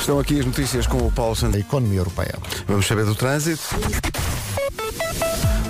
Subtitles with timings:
[0.00, 1.54] Estão aqui as notícias com o Paulo Santos.
[1.54, 2.34] da economia europeia.
[2.66, 3.62] Vamos saber do trânsito.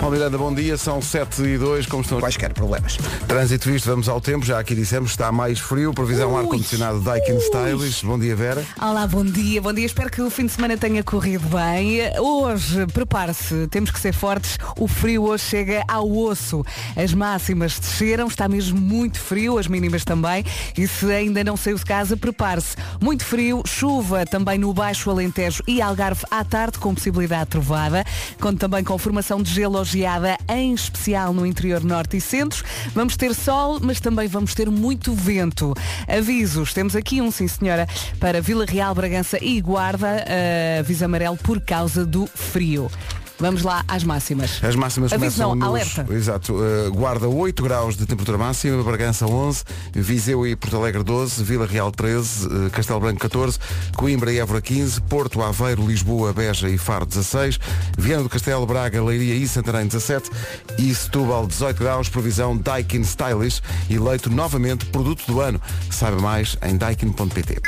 [0.01, 2.21] Paulo Miranda, bom dia, são 7 e 2, como estão?
[2.21, 2.99] Quaisquer problemas.
[3.27, 8.05] Trânsito visto, vamos ao tempo, já aqui dissemos, está mais frio, previsão ar-condicionado Daikin Stylish.
[8.05, 8.65] Bom dia, Vera.
[8.81, 9.87] Olá, bom dia, bom dia.
[9.87, 12.01] Espero que o fim de semana tenha corrido bem.
[12.19, 14.59] Hoje, prepare-se, temos que ser fortes.
[14.79, 16.65] O frio hoje chega ao osso.
[16.97, 20.45] As máximas desceram, está mesmo muito frio, as mínimas também.
[20.77, 22.77] E se ainda não saiu de casa, prepare-se.
[23.01, 28.05] Muito frio, chuva também no Baixo Alentejo e Algarve à tarde, com possibilidade de trovada.
[28.41, 32.65] Conto também com formação de gelo geada, em especial no interior norte e centro.
[32.95, 35.75] Vamos ter sol, mas também vamos ter muito vento.
[36.09, 37.87] Avisos, temos aqui um, sim senhora,
[38.19, 42.91] para Vila Real, Bragança e Guarda, uh, aviso amarelo por causa do frio.
[43.39, 44.63] Vamos lá às máximas.
[44.63, 45.69] As máximas Aviso começam não, nos...
[45.69, 46.07] alerta.
[46.15, 46.55] Exato.
[46.55, 51.67] uh, Guarda 8 graus de temperatura máxima, Bragança 11, Viseu e Porto Alegre 12, Vila
[51.67, 53.59] Real 13, uh, Castelo Branco 14,
[53.97, 57.59] Coimbra e Évora 15, Porto, Aveiro, Lisboa, Beja e Faro 16,
[57.99, 60.31] Viana do Castelo, Braga, Leiria e Santarém 17
[60.79, 63.61] e Setúbal 18 graus, previsão Daikin Stylish,
[63.91, 65.61] eleito novamente produto do ano.
[65.91, 67.61] Saiba mais em daikin.pt.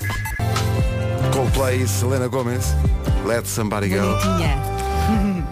[1.32, 2.64] Coldplay Selena Gomez.
[3.26, 4.00] Let somebody go.
[4.00, 4.85] Bonitinha.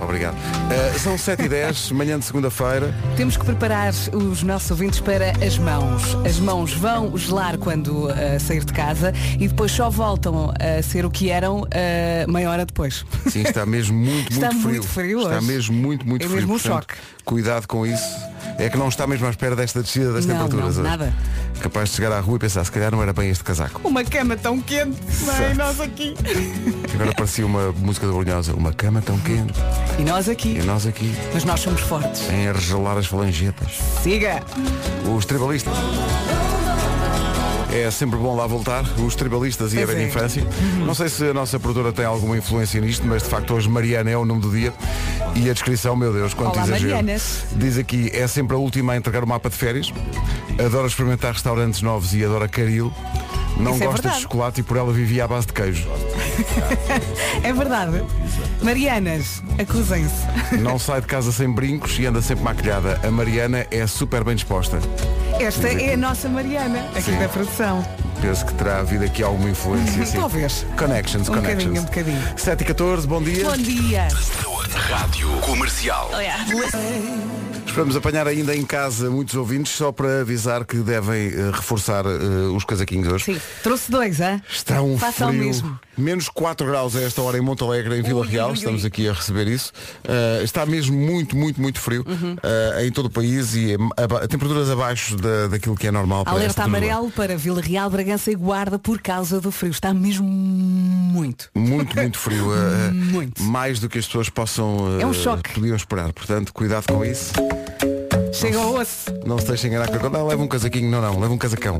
[0.04, 0.34] Obrigado.
[0.34, 2.94] Uh, são 7 e 10 manhã de segunda-feira.
[3.16, 6.02] Temos que preparar os nossos ouvintes para as mãos.
[6.26, 11.04] As mãos vão gelar quando uh, sair de casa e depois só voltam a ser
[11.04, 13.04] o que eram uh, meia hora depois.
[13.28, 14.70] Sim, está mesmo muito, Está muito frio.
[14.74, 15.46] muito frio Está hoje.
[15.46, 16.36] mesmo muito, muito É frio.
[16.40, 16.94] mesmo um Portanto, choque.
[17.24, 18.33] Cuidado com isso.
[18.58, 20.90] É que não está mesmo à espera desta descida das Não, temperaturas não, hoje.
[20.90, 21.14] nada.
[21.60, 23.80] Capaz de chegar à rua e pensar, se calhar não era bem este casaco.
[23.86, 25.50] Uma cama tão quente, não é?
[25.50, 26.14] E nós aqui.
[26.94, 28.54] Agora parecia uma música da Brunhosa.
[28.54, 29.52] Uma cama tão quente.
[29.98, 30.58] E nós aqui.
[30.58, 32.28] E nós aqui, Mas nós somos fortes.
[32.30, 33.72] em regelar as falangetas.
[34.02, 34.42] Siga!
[35.16, 35.74] Os tribalistas.
[37.72, 40.08] É sempre bom lá voltar, os tribalistas e a Pois velha é.
[40.08, 40.46] infância.
[40.86, 44.10] Não sei se a nossa produtora tem alguma influência nisto, mas de facto hoje Mariana
[44.10, 44.72] é o nome do dia.
[45.34, 46.94] E a descrição, meu Deus, quanto Olá, exagero.
[46.94, 47.44] Marianas.
[47.52, 49.92] Diz aqui, é sempre a última a entregar o mapa de férias.
[50.64, 52.92] Adora experimentar restaurantes novos e adora caril.
[53.56, 54.22] Não Isso é gosta de verdade.
[54.22, 55.86] chocolate e por ela vivia à base de queijo.
[57.42, 58.02] É verdade.
[58.62, 60.24] Marianas, acusem-se.
[60.58, 62.98] Não sai de casa sem brincos e anda sempre maquilhada.
[63.06, 64.78] A Mariana é super bem disposta.
[65.38, 67.18] Esta é a nossa Mariana, aqui Sim.
[67.18, 67.84] da produção.
[68.20, 70.04] Penso que terá havido aqui alguma influência.
[70.06, 70.18] sim.
[70.18, 70.66] Talvez.
[70.76, 71.80] Connections, Um connections.
[71.80, 72.38] bocadinho, um bocadinho.
[72.38, 73.44] 7 e 14, bom dia.
[73.44, 74.08] Bom dia.
[74.88, 76.10] Rádio Comercial.
[77.74, 82.08] Esperamos apanhar ainda em casa muitos ouvintes, só para avisar que devem eh, reforçar eh,
[82.54, 83.24] os casaquinhos hoje.
[83.24, 84.40] Sim, trouxe dois, hã?
[84.48, 85.40] Está um Faça o frio.
[85.44, 85.80] mesmo.
[85.98, 88.46] Menos 4 graus a esta hora em Monte Alegre, em Vila Ui, Real.
[88.46, 88.58] ui, ui.
[88.58, 89.72] Estamos aqui a receber isso.
[90.04, 92.36] Eh, está mesmo muito, muito, muito frio Uhum.
[92.80, 96.22] em todo o país e aba- temperaturas abaixo da, daquilo que é normal.
[96.24, 99.72] para Alerta amarelo para Vila Real, Bragança e Guarda por causa do frio.
[99.72, 101.50] Está mesmo muito.
[101.56, 102.44] Muito, muito frio.
[102.94, 103.42] Muito.
[103.42, 105.54] Mais do que as pessoas possam É um choque.
[105.54, 106.12] podiam esperar.
[106.12, 107.32] Portanto, cuidado com isso.
[108.34, 109.12] Chega ao osso.
[109.24, 111.78] Não se deixem enganar com a Não, leva um casaquinho, não, não, leva um casacão.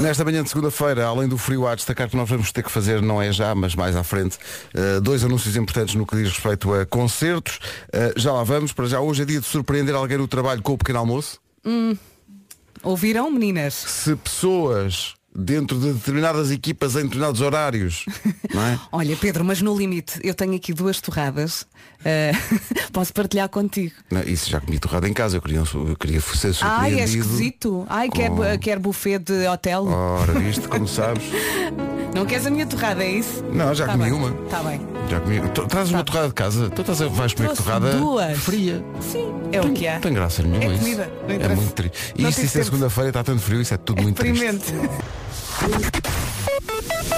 [0.00, 3.00] Nesta manhã de segunda-feira, além do frio, a destacar que nós vamos ter que fazer,
[3.00, 4.36] não é já, mas mais à frente,
[4.74, 7.60] eh, dois anúncios importantes no que diz respeito a concertos.
[7.90, 10.74] Eh, já lá vamos, para já hoje é dia de surpreender alguém no trabalho com
[10.74, 11.40] o pequeno almoço.
[12.82, 13.72] Ouviram, meninas?
[13.72, 18.04] Se pessoas dentro de determinadas equipas em determinados horários,
[18.52, 18.78] não é?
[18.92, 21.66] Olha, Pedro, mas no limite, eu tenho aqui duas torradas.
[22.04, 22.32] eh,
[22.92, 23.92] posso partilhar contigo.
[24.10, 26.64] Não, isso já comi torrada em casa, eu queria, eu queria ser surpreendido.
[26.66, 27.86] Ai, é esquisito.
[27.88, 29.86] Ai, quer, com- quer buffet de hotel.
[29.86, 31.22] Ora, viste, como sabes.
[32.14, 33.42] Não queres a minha torrada, é isso?
[33.54, 34.30] Não, já Tá comi bem, uma.
[34.50, 34.86] Tá bem.
[35.08, 35.40] Já comi.
[35.54, 36.68] Tu- Trazes uma torrada de casa?
[36.68, 38.38] Tu estás a, vais comer torrada duas.
[38.38, 38.84] fria.
[39.00, 39.98] Sim, é o Tem- que há.
[39.98, 40.84] Tem graça nenhuma É isso.
[40.84, 42.12] comida, É muito triste.
[42.14, 44.74] E Não isto, isso é segunda-feira, está tanto frio, isso é tudo muito triste.
[45.60, 47.11] Doei.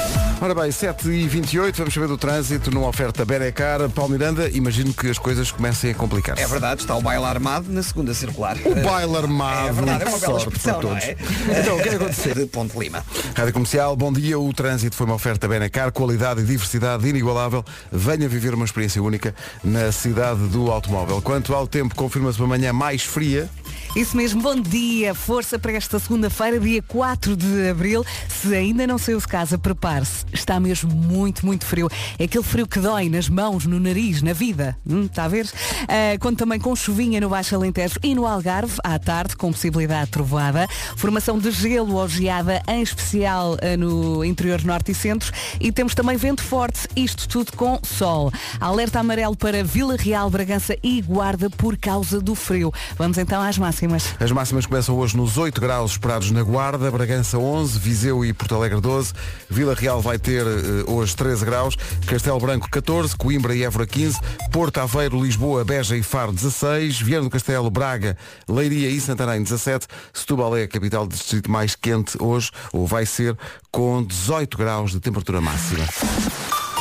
[0.44, 3.88] Ora bem, 7h28, vamos saber do trânsito numa oferta Benecar.
[3.88, 6.43] Paulo Miranda, imagino que as coisas comecem a complicar-se.
[6.43, 8.55] É verdade, está o baile armado na segunda circular.
[8.62, 9.69] O baile armado.
[9.69, 11.05] É verdade, é uma bela expressão, para não todos.
[11.05, 11.16] é?
[11.60, 12.34] Então, o que é que aconteceu?
[12.37, 13.03] De Ponte Lima.
[13.34, 14.38] Rádio Comercial, bom dia.
[14.38, 17.64] O trânsito foi uma oferta Benacar, qualidade e diversidade inigualável.
[17.90, 21.23] Venha viver uma experiência única na cidade do automóvel.
[21.23, 23.49] Quanto ao tempo, confirma-se uma manhã mais fria.
[23.97, 25.14] Isso mesmo, bom dia.
[25.14, 28.05] Força para esta segunda-feira, dia 4 de abril.
[28.29, 30.33] Se ainda não saiu de casa, prepare-se.
[30.34, 31.88] Está mesmo muito, muito frio.
[32.19, 34.76] É aquele frio que dói nas mãos, no nariz, na vida.
[34.86, 35.46] Hum, está a ver?
[35.46, 40.06] Uh, conto também com chuvinha no Baixo Alentejo e no Algarve, à tarde, com possibilidade
[40.06, 40.66] de trovoada.
[40.96, 45.32] Formação de gelo ou geada, em especial uh, no interior norte e centro.
[45.60, 48.32] E temos também vento forte, isto tudo com sol.
[48.60, 52.72] Alerta amarelo para Vila Real, Bragança e Guarda por causa do frio.
[52.96, 54.14] Vamos então às máximas.
[54.19, 58.54] As máximas começam hoje nos 8 graus esperados na Guarda, Bragança 11, Viseu e Porto
[58.54, 59.12] Alegre 12,
[59.48, 61.76] Vila Real vai ter uh, hoje 13 graus,
[62.06, 64.19] Castelo Branco 14, Coimbra e Évora 15,
[64.50, 68.17] Porto Aveiro, Lisboa, Beja e Faro 16, Viana do Castelo, Braga,
[68.49, 73.05] Leiria e Santarém 17, Setúbal é a capital do distrito mais quente hoje, ou vai
[73.05, 73.37] ser,
[73.71, 75.85] com 18 graus de temperatura máxima.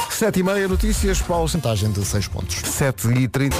[0.09, 1.43] 7 e meia notícias, Paulo.
[1.43, 2.55] Porcentagem de 6 pontos.
[2.55, 3.57] 7 e 30.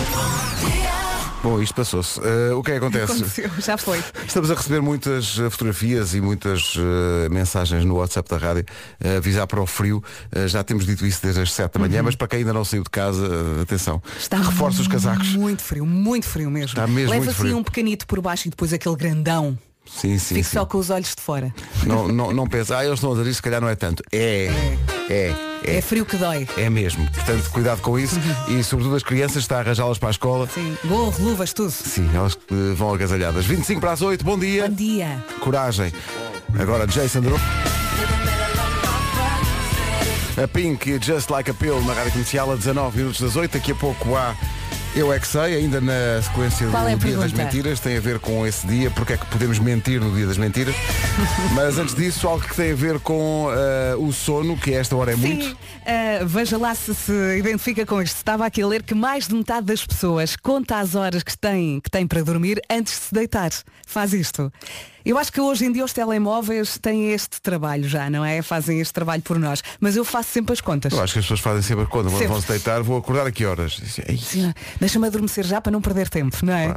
[1.43, 2.17] Bom, isto passou-se.
[2.21, 3.11] Uh, o que é que acontece?
[3.11, 4.01] Aconteceu, já foi.
[4.25, 8.65] Estamos a receber muitas uh, fotografias e muitas uh, mensagens no WhatsApp da rádio
[9.03, 10.01] a avisar para o frio.
[10.47, 12.05] já temos dito isso desde as 7 da manhã, Uhum.
[12.05, 13.27] mas para quem ainda não saiu de casa,
[13.61, 14.01] atenção.
[14.17, 15.29] Está Reforça os casacos.
[15.35, 16.67] Muito frio, muito frio mesmo.
[16.69, 17.57] Está mesmo Leva muito assim frio.
[17.57, 19.57] um pequenito por baixo e depois aquele grandão.
[19.95, 20.35] Sim, sim.
[20.35, 20.57] Fico sim.
[20.57, 21.53] só com os olhos de fora.
[21.85, 24.03] Não, não, não pensa, ah, eles estão a dizer isso, se calhar não é tanto.
[24.11, 24.49] É,
[25.09, 25.33] é,
[25.65, 25.81] É, é.
[25.81, 26.47] frio que dói.
[26.57, 27.09] É mesmo.
[27.11, 28.19] Portanto, cuidado com isso.
[28.47, 30.47] E sobretudo as crianças, está a arranjá-las para a escola.
[30.53, 30.75] Sim.
[30.85, 31.71] Gorro, luvas, tudo.
[31.71, 33.45] Sim, elas eh, vão agasalhadas.
[33.45, 34.67] 25 para as 8, bom dia.
[34.67, 35.23] Bom dia.
[35.39, 35.93] Coragem.
[36.59, 37.41] Agora Jason Derulo.
[40.43, 43.51] A Pink e Just Like a Pill na Rádio Comercial a 19 minutos das 8.
[43.51, 44.35] Daqui a pouco há
[44.95, 47.33] Eu É Que Sei, ainda na sequência Qual do é Dia das?
[47.33, 47.79] Mentiras.
[47.79, 50.75] Tem a ver com esse dia, porque é que podemos mentir no Dia das Mentiras.
[51.55, 54.95] Mas antes disso, algo que tem a ver com eh, o sono, que a esta
[54.95, 55.45] hora é muito.
[55.45, 55.55] Sim,
[55.85, 58.17] ah, veja lá se se identifica com isto.
[58.17, 61.79] Estava aqui a ler que mais de metade das pessoas conta as horas que tem,
[61.79, 63.49] que tem para dormir antes de se deitar.
[63.87, 64.53] Faz isto.
[65.05, 68.41] Eu acho que hoje em dia os telemóveis têm este trabalho já, não é?
[68.41, 69.61] Fazem este trabalho por nós.
[69.79, 70.93] Mas eu faço sempre as contas.
[70.93, 72.27] Eu acho que as pessoas fazem sempre quando Sempre.
[72.27, 73.75] vão se deitar, vou acordar a que horas?
[73.75, 76.75] Sim, Deixa-me adormecer já para não perder tempo, não é?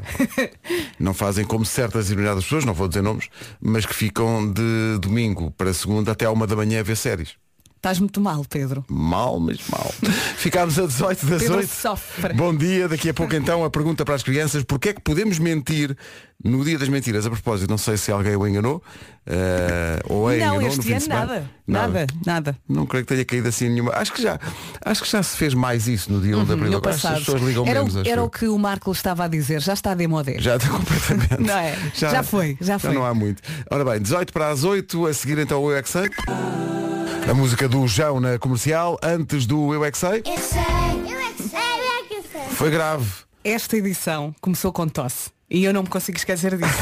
[0.99, 3.29] Não fazem como certas e determinadas pessoas, não vou dizer nomes,
[3.61, 7.35] mas que ficam de domingo para segunda até à uma da manhã a ver séries.
[7.87, 8.85] Estás muito mal, Pedro.
[8.89, 9.95] Mal, mas mal.
[10.39, 11.69] Ficámos a 18 das Pedro 8.
[11.69, 12.35] sofre.
[12.35, 15.39] Bom dia, daqui a pouco então a pergunta para as crianças, porquê é que podemos
[15.39, 15.97] mentir
[16.43, 17.27] no dia das mentiras?
[17.27, 18.83] A propósito, não sei se alguém o enganou,
[19.25, 21.51] eh, ou a não, enganou no este fim de ano nada.
[21.65, 22.59] Nada, nada.
[22.69, 23.93] Não creio que tenha caído assim nenhuma.
[23.93, 24.37] Acho que já,
[24.85, 26.71] acho que já se fez mais isso no dia 1 de abril.
[26.73, 27.95] No Agora as pessoas ligam era menos.
[27.95, 29.63] o, era o que o Marco estava a dizer.
[29.63, 30.41] Já está a demodé.
[30.41, 31.39] Já está completamente.
[31.39, 31.79] Não é?
[31.95, 32.93] Já foi, já foi.
[32.93, 33.41] não há muito.
[33.71, 35.83] Ora bem, 18 para as 8, a seguir então o Eu é.
[37.29, 40.23] A música do João na comercial, antes do Eu é Que Sei.
[40.25, 40.63] Eu sei,
[41.09, 42.49] eu é que sei, eu é que sei.
[42.51, 43.07] Foi grave.
[43.43, 45.31] Esta edição começou com tosse.
[45.51, 46.67] E eu não me consigo esquecer disso.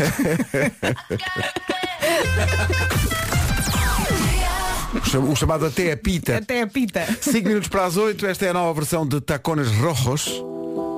[5.30, 6.38] O chamado Até a Pita.
[6.38, 7.06] Até a pita.
[7.20, 10.42] 5 minutos para as 8, esta é a nova versão de Tacones Rojos.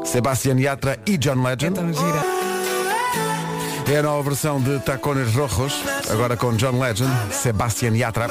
[0.05, 1.79] Sebastián Yatra e John Legend.
[1.79, 2.23] Então gira.
[3.93, 5.75] É a nova versão de Tacones Rojos,
[6.11, 8.29] agora com John Legend, Sebastián Yatra.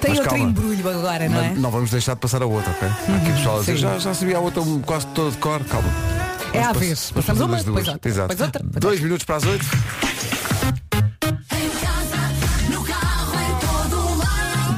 [0.00, 0.50] Tem Mas outro calma.
[0.50, 1.54] embrulho agora, não é?
[1.54, 2.88] Não vamos deixar de passar a outra, ok?
[2.88, 5.88] Há aqui pessoal a dizer, já, já sabia a outra quase toda de cor, calma.
[6.52, 7.10] É à Vamos vez.
[7.12, 8.28] Passamos uma, depois outra, Exato.
[8.28, 9.66] depois outra, Dois minutos para as 8.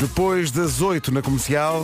[0.01, 1.83] Depois das 8 na comercial.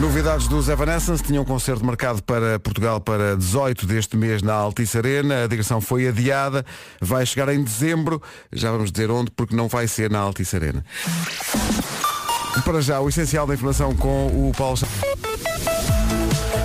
[0.00, 4.96] Novidades dos Evanescence tinham um concerto marcado para Portugal para 18 deste mês na Altice
[4.96, 5.44] Arena.
[5.44, 6.64] A digressão foi adiada,
[7.00, 8.20] vai chegar em dezembro.
[8.50, 10.84] Já vamos dizer onde, porque não vai ser na Altice Arena.
[12.64, 14.78] Para já, o essencial da informação com o Paulo.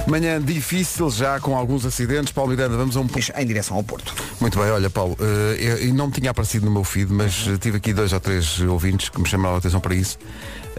[0.08, 2.32] Manhã difícil já com alguns acidentes.
[2.32, 3.28] Paulo Miranda, vamos a um pouco.
[3.38, 4.14] Em direção ao Porto.
[4.40, 7.78] Muito bem, olha Paulo, eh, eu- não me tinha aparecido no meu feed, mas tive
[7.78, 10.18] aqui dois ou três ouvintes que me chamaram a atenção para isso.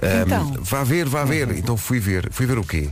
[0.02, 0.54] Então?
[0.60, 1.50] vá ver, vá ver.
[1.56, 2.28] Então fui ver.
[2.30, 2.90] Fui ver o quê?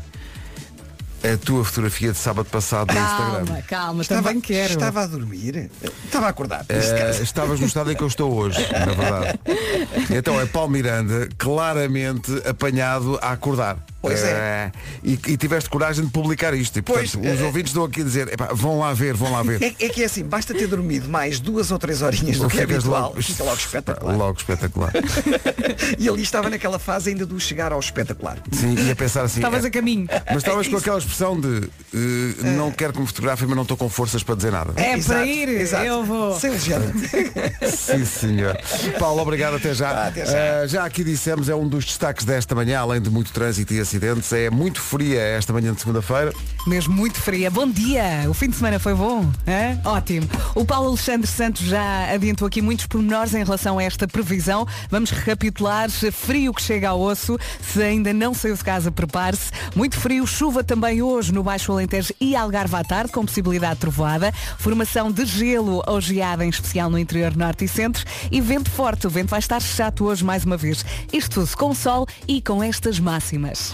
[1.23, 3.63] A tua fotografia de sábado passado no Calma, Instagram.
[3.63, 4.75] calma, também quero.
[4.75, 5.71] Estava a dormir.
[6.05, 6.67] Estava a acordar.
[6.67, 7.23] Caso.
[7.23, 9.41] estavas no estado em que eu estou hoje, na verdade.
[10.15, 13.79] Então é Paulo Miranda, claramente apanhado a acordar.
[14.09, 14.31] Pois é.
[14.31, 16.79] Eh, e, e tiveste coragem de publicar isto.
[16.79, 19.33] E, portanto, Pois, os eh, ouvintes estão aqui a dizer, "Epá, vão lá ver, vão
[19.33, 19.63] lá ver.
[19.63, 22.59] É, é que é assim, basta ter dormido mais duas ou três horinhas do que
[22.59, 23.15] é Ficas habitual.
[23.19, 24.17] Fica logo espetacular.
[24.17, 24.93] Logo espetacular.
[25.99, 28.39] E ali estava naquela fase ainda do chegar ao espetacular.
[28.53, 29.41] Sim, ia pensar assim.
[29.41, 30.07] Estavas é- a caminho.
[30.27, 33.63] Mas estavas É com aquela expressão de eh, não quero que me fotografem, mas não
[33.63, 34.73] estou com forças para dizer nada.
[34.77, 35.85] É Exato, para ir, exato.
[35.85, 36.39] eu vou.
[36.39, 36.93] Sem legenda.
[37.71, 38.59] Sim, senhor.
[38.99, 39.91] Paulo, obrigado, até já.
[39.91, 40.37] Ah, até já.
[40.39, 43.81] Eh, já aqui dissemos, é um dos destaques desta manhã, além de muito trânsito e
[43.81, 43.94] acidentes.
[43.95, 44.33] Acidentes.
[44.33, 46.33] É muito fria esta manhã de segunda-feira.
[46.67, 47.51] Mesmo muito fria.
[47.51, 48.25] Bom dia!
[48.29, 49.31] O fim de semana foi bom?
[49.85, 50.29] Ótimo.
[50.55, 54.67] O Paulo Alexandre Santos já adiantou aqui muitos pormenores em relação a esta previsão.
[54.91, 55.89] Vamos recapitular.
[55.91, 57.39] Frio que chega ao osso.
[57.61, 59.51] Se ainda não saiu de casa, prepare-se.
[59.77, 60.27] Muito frio.
[60.27, 64.33] Chuva também hoje no Baixo Alentejo e Algarve à tarde, com possibilidade de trovoada.
[64.59, 68.05] Formação de gelo ou geada, em especial no interior norte e centro.
[68.31, 69.07] E vento forte.
[69.07, 70.85] O vento vai estar chato hoje mais uma vez.
[71.13, 73.73] Isto tudo com sol e com estas máximas.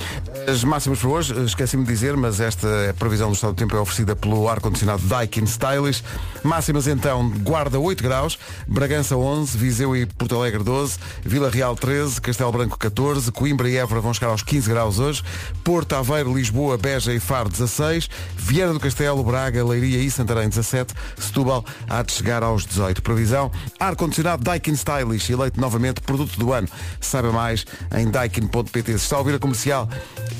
[0.49, 3.81] As máximas para hoje, esqueci-me de dizer, mas esta previsão do estado do tempo é
[3.81, 6.02] oferecida pelo ar-condicionado Daikin Stylish.
[6.43, 12.21] Máximas então, Guarda 8 graus, Bragança 11, Viseu e Porto Alegre 12, Vila Real 13,
[12.21, 15.23] Castelo Branco 14, Coimbra e Évora vão chegar aos 15 graus hoje,
[15.62, 20.95] Porto Aveiro, Lisboa, Beja e Faro 16, Vieira do Castelo, Braga, Leiria e Santarém 17,
[21.19, 23.02] Setúbal há de chegar aos 18.
[23.02, 26.69] Previsão, ar-condicionado Daikin Stylish, eleito novamente produto do ano.
[27.00, 27.64] Saiba mais
[27.97, 28.93] em daikin.pt.
[28.93, 29.88] Se está a ouvir a comercial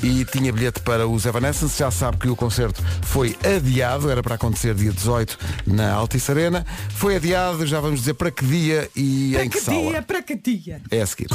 [0.03, 4.35] e tinha bilhete para os Evanescence, já sabe que o concerto foi adiado, era para
[4.35, 5.37] acontecer dia 18
[5.67, 6.65] na Altice Arena.
[6.95, 10.01] Foi adiado, já vamos dizer para que dia e em que, sala.
[10.01, 10.81] para que dia?
[10.89, 11.27] É a seguir.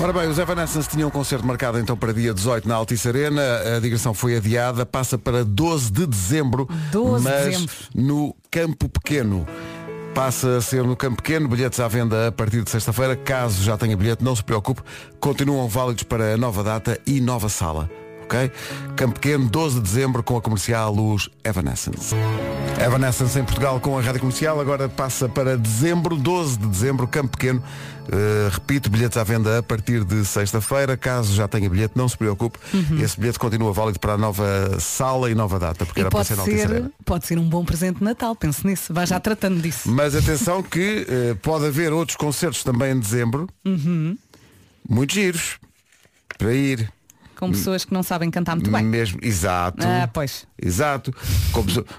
[0.00, 3.42] Ora bem, os Evanescence tinham um concerto marcado então para dia 18 na Altice Arena.
[3.76, 7.74] A digressão foi adiada, passa para 12 de dezembro, 12 de mas dezembro.
[7.94, 9.46] no Campo Pequeno.
[10.14, 13.14] Passa a ser no Campo Pequeno, bilhetes à venda a partir de sexta-feira.
[13.14, 14.82] Caso já tenha bilhete, não se preocupe,
[15.20, 17.88] continuam válidos para a nova data e nova sala.
[18.28, 18.52] Ok?
[18.94, 22.14] Campo Pequeno, 12 de dezembro, com a comercial Luz Evanescence.
[22.78, 27.38] Evanescence em Portugal com a rádio comercial, agora passa para dezembro, 12 de dezembro, Campo
[27.38, 27.62] Pequeno.
[28.08, 30.96] Uh, repito, bilhetes à venda a partir de sexta-feira.
[30.96, 32.58] Caso já tenha bilhete, não se preocupe.
[33.02, 36.24] Esse bilhete continua válido para a nova sala e nova data, porque E era para
[36.24, 38.92] ser ser, pode ser um bom presente de Natal, pense nisso.
[38.92, 39.90] Vai já tratando disso.
[39.90, 43.48] Mas atenção que eh, pode haver outros concertos também em dezembro.
[43.64, 44.16] Uhum.
[44.88, 45.58] Muito giros.
[46.38, 46.90] Para ir.
[47.38, 48.82] Com pessoas que não sabem cantar muito bem.
[48.82, 49.86] Mesmo, exato.
[49.86, 50.46] Ah, pois.
[50.60, 51.14] Exato.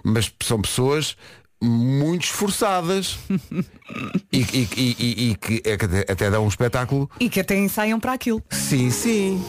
[0.03, 1.15] Mas são pessoas
[1.61, 3.17] muito esforçadas
[4.31, 7.09] e, e- e- e- que é que até, até dão um espetáculo.
[7.19, 8.41] E que até ensaiam para aquilo.
[8.49, 9.43] Sim, sim.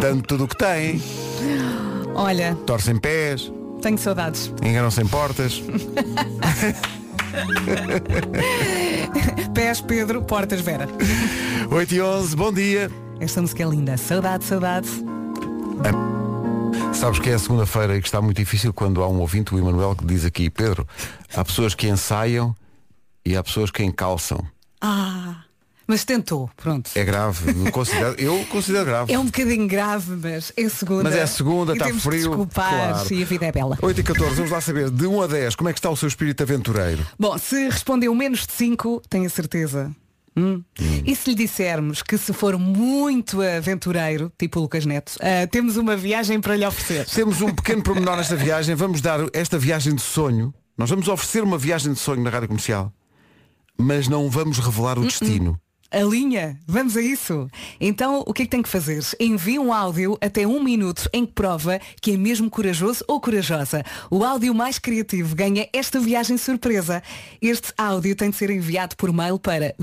[0.00, 1.00] Dando tudo o que têm.
[2.14, 3.52] Olha, Torcem pés,
[3.82, 4.50] tenho saudades.
[4.62, 5.62] enganam-se em portas.
[9.54, 10.88] Pés Pedro, portas Vera.
[11.70, 12.90] 8 e 11, bom dia.
[13.20, 13.96] Esta música é linda.
[13.96, 14.88] Saudade, saudade.
[16.92, 19.58] Sabes que é a segunda-feira e que está muito difícil quando há um ouvinte, o
[19.58, 20.88] Emanuel, que diz aqui, Pedro,
[21.34, 22.56] há pessoas que ensaiam
[23.24, 24.44] e há pessoas que encalçam.
[24.80, 25.44] Ah,
[25.86, 26.90] mas tentou, pronto.
[26.94, 27.50] É grave.
[27.64, 29.12] Eu considero, eu considero grave.
[29.12, 31.04] É um bocadinho grave, mas é segunda.
[31.04, 33.14] Mas é segunda, está frio, desculpar claro.
[33.14, 33.78] e a vida é bela.
[33.80, 35.96] 8 e 14, vamos lá saber, de 1 a 10, como é que está o
[35.96, 37.06] seu espírito aventureiro?
[37.18, 39.94] Bom, se respondeu menos de 5, tenho a certeza.
[40.36, 40.62] Hum?
[41.04, 45.76] E se lhe dissermos que se for muito aventureiro, tipo o Lucas Neto, ah, temos
[45.76, 47.06] uma viagem para lhe oferecer.
[47.06, 51.42] Temos um pequeno pormenor nesta viagem, vamos dar esta viagem de sonho, nós vamos oferecer
[51.42, 52.92] uma viagem de sonho na rádio comercial,
[53.78, 55.58] mas não vamos revelar o destino.
[55.90, 57.48] A linha, vamos a isso.
[57.80, 59.02] Então, o que é que tem que fazer?
[59.20, 63.84] Envie um áudio até um minuto em que prova que é mesmo corajoso ou corajosa.
[64.10, 67.02] O áudio mais criativo ganha esta viagem surpresa.
[67.40, 69.74] Este áudio tem de ser enviado por mail para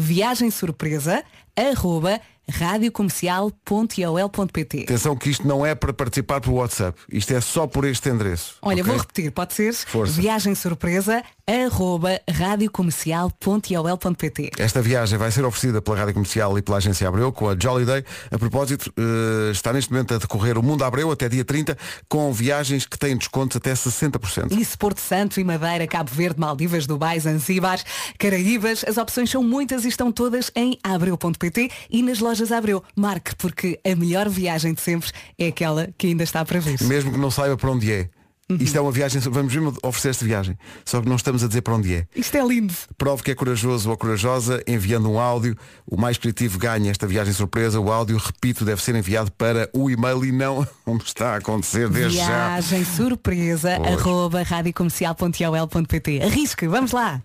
[2.48, 4.84] viagemsurpresa@radiocomercial.iol.pt.
[4.84, 8.56] Atenção que isto não é para participar pelo WhatsApp, isto é só por este endereço.
[8.62, 8.92] Olha, ok?
[8.92, 9.74] vou repetir, pode ser?
[9.74, 10.20] Força.
[10.20, 17.06] Viagem surpresa arroba radiocomercial.iol.pt Esta viagem vai ser oferecida pela Rádio Comercial e pela Agência
[17.08, 18.06] Abreu com a Jolly Day.
[18.32, 22.32] A propósito, eh, está neste momento a decorrer o Mundo Abreu até dia 30 com
[22.32, 24.58] viagens que têm descontos até 60%.
[24.58, 27.82] Isso, Porto Santo e Madeira, Cabo Verde, Maldivas, Dubai, Zanzíbar,
[28.18, 28.86] Caraíbas.
[28.88, 32.84] As opções são muitas e estão todas em abreu.pt e nas lojas Abreu.
[32.96, 36.82] Marque, porque a melhor viagem de sempre é aquela que ainda está para vir.
[36.84, 38.10] Mesmo que não saiba para onde é.
[38.50, 40.58] Isto é uma viagem, vamos mesmo oferecer esta viagem.
[40.86, 42.08] Só que não estamos a dizer para onde é.
[42.16, 42.74] Isto é lindo.
[42.98, 45.58] Prove que é corajoso ou corajosa enviando um áudio.
[45.88, 47.80] O mais criativo ganha esta viagem surpresa.
[47.80, 51.90] O áudio, repito, deve ser enviado para o e-mail e não como está a acontecer
[51.90, 52.26] desde já.
[52.26, 53.94] Viagem surpresa Pois.
[53.94, 57.22] arroba radiocomercial.iol.pt Arrisque, vamos lá.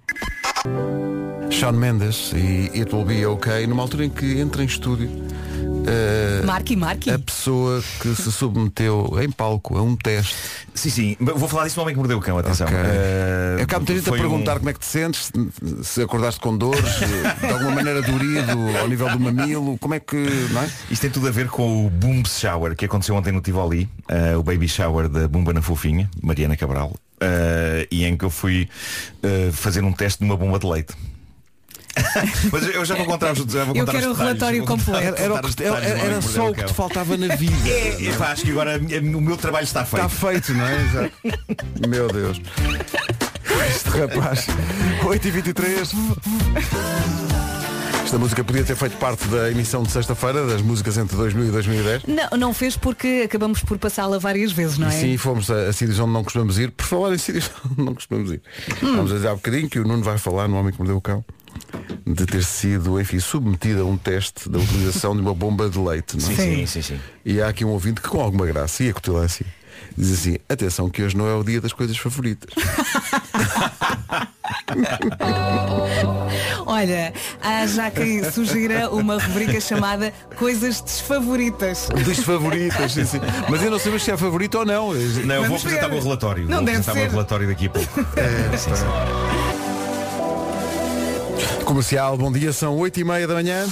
[1.51, 5.09] Sean Mendes e It Will Be Okay, numa altura em que entra em estúdio
[5.87, 7.11] eh, Marque, marque.
[7.11, 10.35] a pessoa que se submeteu em palco a um teste.
[10.75, 11.17] Sim, sim.
[11.19, 12.67] Vou falar disso no Homem que Mordeu o Cão, atenção.
[12.67, 12.77] Ok.
[12.79, 15.33] Eh, É que há muita gente a perguntar um- como é que te sentes,
[15.83, 16.85] se- acordaste com dores,
[17.41, 20.17] de alguma maneira dorido ao nível do mamilo, como é que.
[20.53, 20.71] Não é?
[20.91, 24.37] Isto tem tudo a ver com o Boom Shower que aconteceu ontem no Tivoli, eh,
[24.37, 28.69] o Baby Shower da Bumba na Fofinha, Mariana Cabral, eh, e em que eu fui
[29.23, 30.95] eh, fazer um teste de uma bomba de leite.
[32.53, 35.05] Mas eu já vou contar os já vou Eu quero o relatório completo.
[35.05, 37.57] Era, era- era que só o que te faltava na vida.
[37.69, 40.07] É, é, pá, acho que agora a minha- o meu trabalho está feito.
[40.07, 40.81] Está feito, não é?
[40.83, 41.13] Exato.
[41.89, 42.41] Meu Deus.
[43.69, 44.47] Este rapaz.
[45.03, 47.28] 8h23.
[48.09, 51.51] Esta música podia ter feito parte da emissão de sexta-feira, das músicas entre 2000 e
[51.51, 52.03] 2010.
[52.07, 54.99] Não, não fez porque acabamos por passá-la várias vezes, não E é?
[54.99, 56.71] sim, fomos a, a sítios onde não costumamos ir.
[56.71, 58.41] Por falar em sítios onde não costumamos ir.
[58.81, 61.03] Vamos a dizer há bocadinho que o Nuno vai falar no Homem que Mordeu o
[61.03, 61.23] Cão
[62.07, 66.17] de ter sido, enfim, submetido a um teste da utilização de uma bomba de leite.
[66.17, 66.35] Não é?
[66.35, 67.01] Sim, sim, sim, sim.
[67.27, 69.45] E há aqui um ouvinte que com alguma graça e a cotilância
[69.99, 72.51] diz assim, atenção que hoje não é o dia das coisas favoritas.
[76.67, 77.13] Olha,
[77.43, 81.89] há já quem sugira uma rubrica chamada Coisas Desfavoritas.
[82.05, 83.21] Desfavoritas, sim, sim.
[83.49, 84.93] Mas eu não sei se é favorito ou não.
[84.93, 85.93] Não, eu vou Vamos apresentar ver.
[85.93, 86.49] o meu relatório.
[86.49, 87.11] Não vou deve apresentar o meu ser.
[87.11, 88.05] relatório daqui a pouco.
[91.65, 93.67] Comercial, bom dia, são 8 e meia da manhã.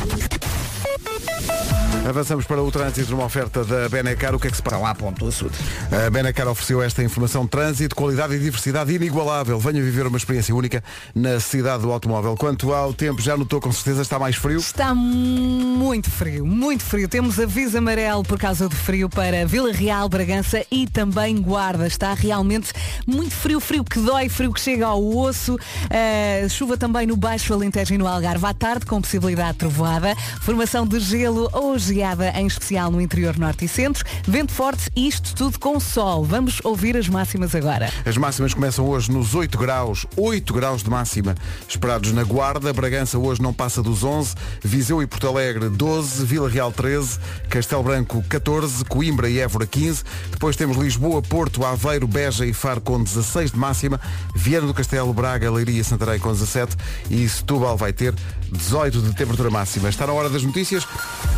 [2.08, 4.32] Avançamos para o trânsito numa oferta da Benecar.
[4.32, 4.76] O que é que se passa?
[4.76, 5.56] À ponto do açude.
[5.90, 9.58] A Benacar ofereceu esta informação de trânsito, qualidade e diversidade inigualável.
[9.58, 12.36] Venha viver uma experiência única na cidade do automóvel.
[12.36, 14.58] Quanto ao tempo, já notou com certeza, está mais frio.
[14.58, 17.08] Está muito frio, muito frio.
[17.08, 21.88] Temos aviso amarelo por causa do frio para Vila Real, Bragança e também Guarda.
[21.88, 22.72] Está realmente
[23.04, 25.56] muito frio, frio que dói, frio que chega ao osso.
[25.56, 30.14] Uh, chuva também no Baixo Alentejo e no Algarve à tarde, com possibilidade de trovoada.
[30.42, 34.04] Formação de gelo ou geada, em especial no interior norte e centro.
[34.28, 36.24] Vento forte e isto tudo com sol.
[36.24, 37.90] Vamos ouvir as máximas agora.
[38.04, 41.34] As máximas começam hoje nos 8 graus, 8 graus de máxima
[41.66, 42.70] esperados na Guarda.
[42.72, 47.82] Bragança hoje não passa dos 11, Viseu e Porto Alegre 12, Vila Real 13, Castelo
[47.82, 50.04] Branco 14, Coimbra e Évora 15.
[50.30, 53.98] Depois temos Lisboa, Porto, Aveiro, Beja e Faro com 16 de máxima,
[54.34, 56.76] Viana do Castelo, Braga, Leiria e Santarém com 17
[57.10, 58.14] e Setúbal vai ter
[58.52, 59.88] 18 de temperatura máxima.
[59.88, 60.86] Está na hora das notícias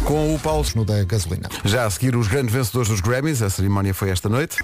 [0.05, 1.47] com o Paulo no da gasolina.
[1.62, 4.57] já a seguir os grandes vencedores dos Grammys, a cerimónia foi esta noite.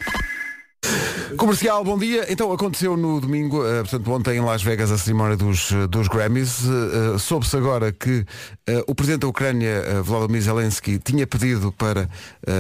[1.36, 2.26] Comercial, bom dia.
[2.32, 6.06] Então aconteceu no domingo, eh, portanto ontem em Las Vegas a cerimónia dos, eh, dos
[6.06, 6.62] Grammys.
[6.64, 8.24] Eh, Soube-se agora que
[8.86, 12.08] o presidente da Ucrânia, Volodymyr Zelensky, tinha pedido para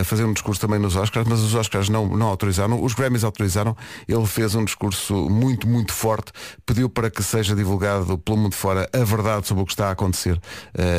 [0.04, 2.82] fazer um discurso também nos Oscars, mas os Oscars não, não autorizaram.
[2.82, 3.74] Os Grammys autorizaram.
[4.06, 6.30] Ele fez um discurso muito, muito forte.
[6.66, 9.92] Pediu para que seja divulgado pelo mundo fora a verdade sobre o que está a
[9.92, 10.38] acontecer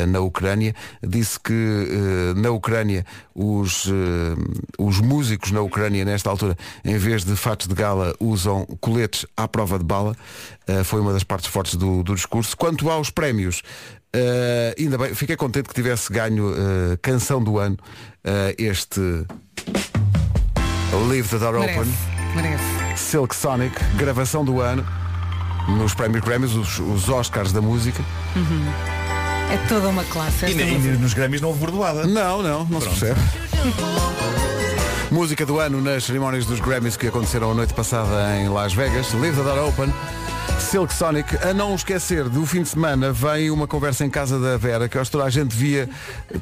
[0.08, 0.74] na Ucrânia.
[1.00, 3.88] Disse que na Ucrânia os,
[4.76, 9.46] os músicos na Ucrânia nesta altura, em vez de fatos de gala, usam coletes à
[9.48, 10.16] prova de bala.
[10.66, 12.56] Eh, foi uma das partes fortes do, do discurso.
[12.56, 13.62] Quanto aos prémios,
[14.12, 17.76] eh, ainda bem, fiquei contente que tivesse ganho eh, canção do ano
[18.24, 19.00] eh, este
[21.08, 21.92] Leave the Door Merece, Open.
[22.34, 22.64] merece.
[22.96, 24.84] Silk Sonic, gravação do ano
[25.68, 28.02] nos prémios Grammys, os, os Oscars da música.
[29.52, 30.46] É toda uma classe.
[30.46, 32.06] E, ne- e nos Grammys não houve bordoada.
[32.06, 33.20] Não, não, não se percebe.
[35.16, 39.14] Música do ano nas cerimónias dos Grammys que aconteceram a noite passada em Las Vegas.
[39.14, 39.90] Leave the Door Open.
[40.60, 44.58] Silk Sonic, a não esquecer, do fim de semana vem uma conversa em casa da
[44.58, 45.88] Vera, que eu acho que toda a gente devia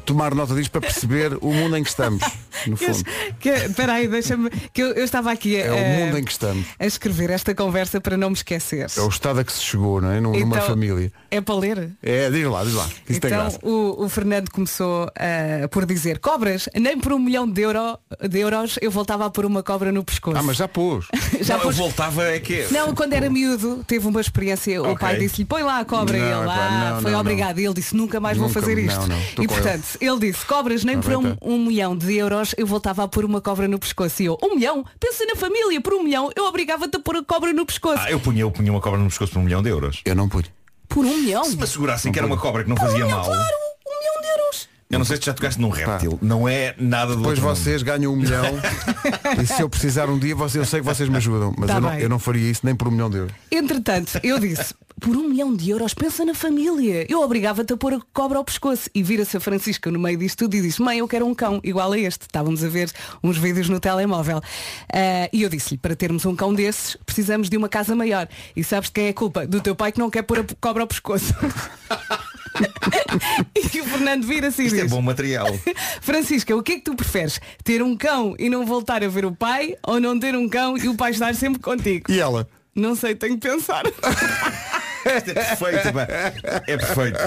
[0.05, 2.25] tomar nota disto para perceber o mundo em que estamos,
[2.71, 3.05] no fundo.
[3.45, 4.51] Espera aí, deixa-me.
[4.73, 6.67] Que eu, eu estava aqui a, É o mundo em que estamos.
[6.79, 8.87] a escrever esta conversa para não me esquecer.
[8.97, 10.21] É o estado a que se chegou, não é?
[10.21, 11.13] Num- Numa Então, família.
[11.31, 11.91] É para ler?
[12.03, 12.87] É, diz lá, diz lá.
[13.09, 13.59] Isso tem então graça.
[13.63, 17.99] o, o Fernando começou ah, por dizer cobras, nem por um milhão de, euro,
[18.29, 20.37] de euros eu voltava a pôr uma cobra no pescoço.
[20.39, 21.07] Ah, mas já pôs.
[21.41, 24.85] Já não, eu pôs- voltava é que Não, quando era miúdo, teve uma experiência, o
[24.93, 24.99] Ok.
[24.99, 27.59] pai disse-lhe, põe lá a cobra Não, e ele, epá, ah, não, foi não, obrigado.
[27.59, 29.01] E ele disse, nunca mais Nunca, vou fazer isto.
[29.01, 32.54] não, não, estou e portanto, ele disse, cobras, nem por um, um milhão de euros
[32.57, 34.23] eu voltava a pôr uma cobra no pescoço.
[34.23, 34.85] E eu, um milhão?
[34.99, 38.03] Pensa na família, por um milhão eu obrigava-te a pôr a cobra no pescoço.
[38.05, 40.03] Ah, eu punha, eu punha uma cobra no pescoço por um milhão de euros.
[40.05, 40.53] Eu não pude.
[40.89, 41.45] Por um milhão?
[41.45, 43.25] Se me assegurassem que era uma cobra que não fazia mal.
[43.25, 44.69] Claro, um milhão de euros.
[44.95, 46.19] Eu não sei se tu já tocaste num réptil.
[46.23, 47.57] Não é nada do Depois outro mundo.
[47.57, 48.45] vocês ganham um milhão
[49.43, 51.77] e se eu precisar um dia, vocês, eu sei que vocês me ajudam, mas Tá
[51.77, 53.35] eu, não, eu não faria isso nem por um milhão de euros.
[53.51, 57.07] Entretanto, eu disse, por um milhão de euros, pensa na família.
[57.11, 58.89] Eu obrigava-te a pôr a cobra ao pescoço.
[58.95, 61.61] E vira-se a Francisca no meio disto tudo e disse, mãe, eu quero um cão
[61.65, 62.23] igual a este.
[62.23, 62.91] Estávamos a ver
[63.23, 64.41] uns vídeos no telemóvel.
[64.93, 68.29] Ah, e eu disse-lhe, para termos um cão desses, precisamos de uma casa maior.
[68.57, 69.47] E sabes de quem é a culpa?
[69.47, 71.35] Do teu pai que não quer pôr a cobra ao pescoço.
[74.05, 75.47] Fernando vira-se e Isto é diz, bom material.
[76.03, 77.41] Francisca, o que é que tu preferes?
[77.65, 80.77] Ter um cão e não voltar a ver o pai ou não ter um cão
[80.77, 82.13] e o pai estar sempre contigo?
[82.13, 82.47] E ela?
[82.75, 83.85] Não sei, tenho que pensar.
[83.89, 86.07] Isto é perfeito, pá.
[86.67, 87.19] É perfeito.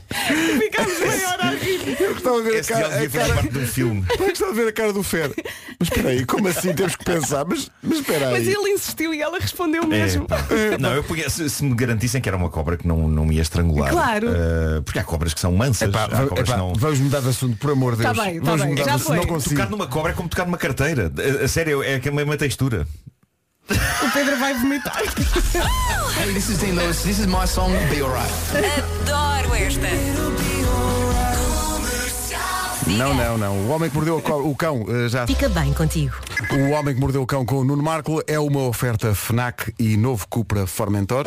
[0.60, 1.96] Ficámos meia hora a rir.
[2.00, 4.04] Eu gostava de ver a Esse cara, a devia fazer cara, parte de um filme.
[4.18, 5.30] eu gostava de ver a cara do Fer.
[5.78, 7.44] Mas espera aí, como assim temos que pensar?
[7.44, 8.54] Mas, mas espera Mas aí.
[8.54, 10.26] ele insistiu e ela respondeu É, mesmo.
[10.26, 10.38] pá.
[10.80, 13.36] Não, eu punha, se, se me garantissem que era uma cobra que não, não me
[13.36, 13.90] ia estrangular.
[13.90, 14.28] Claro.
[14.28, 15.88] eh, porque há cobras que são mansas.
[15.88, 16.72] Epá, epá, que não.
[16.74, 18.24] Vamos mudar de assunto, por amor de Tá Deus.
[18.26, 19.16] bem, tá vamos bem, mudar já de assunto, foi.
[19.16, 19.54] não consigo.
[19.56, 21.12] Tocar numa cobra é como tocar numa carteira.
[21.40, 22.86] A, a sério, é que é a mesma textura.
[23.68, 25.02] O Pedro vai vomitar.
[26.18, 27.02] Hey, this is Dean Lewis.
[27.02, 28.32] This is my song, Be Alright.
[28.54, 29.86] Adoro esta.
[32.86, 33.56] Não, não, não.
[33.66, 35.26] O Homem que Mordeu o Cão eh, já.
[35.26, 36.14] Fica bem contigo.
[36.52, 39.96] O Homem que Mordeu o Cão com o Nuno Marco é uma oferta FNAC e
[39.96, 41.26] novo Cupra Formentor.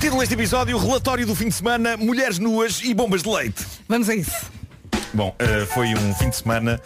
[0.00, 3.66] Título deste episódio, relatório do fim de semana, mulheres nuas e bombas de leite.
[3.88, 4.50] Vamos a isso.
[5.12, 6.80] Bom, eh, foi um fim de semana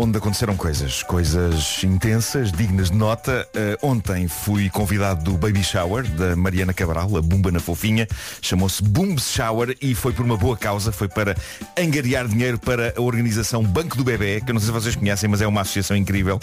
[0.00, 3.46] onde aconteceram coisas, coisas intensas, dignas de nota.
[3.54, 8.08] Eh, ontem fui convidado do Baby Shower da Mariana Cabral, a Bumba na Fofinha.
[8.40, 11.36] Chamou-se Booms Shower e foi por uma boa causa, foi para
[11.78, 15.28] angariar dinheiro para a organização Banco do Bebé, que eu não sei se vocês conhecem,
[15.28, 16.40] mas é uma associação incrível.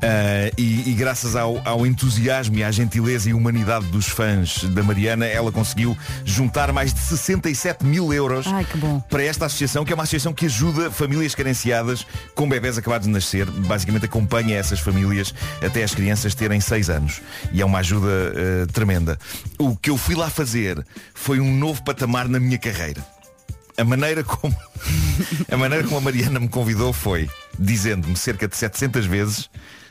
[0.00, 4.84] Eh, e, e graças ao, ao entusiasmo e à gentileza e humanidade dos fãs da
[4.84, 8.64] Mariana, ela conseguiu juntar mais de 67 mil euros Ai,
[9.08, 13.08] para esta associação, que é uma associação que ajuda famílias carenciadas com bebés acabados de
[13.08, 13.50] nascer.
[13.50, 15.34] Basicamente acompanha essas famílias
[15.64, 17.20] até as crianças terem 6 anos.
[17.52, 19.18] E é uma ajuda eh, tremenda.
[19.58, 20.84] O que eu fui lá fazer
[21.14, 23.04] foi um novo patamar na minha carreira.
[23.76, 24.54] A maneira como
[25.50, 29.50] a maneira como a Mariana me convidou foi dizendo-me cerca de 700 vezes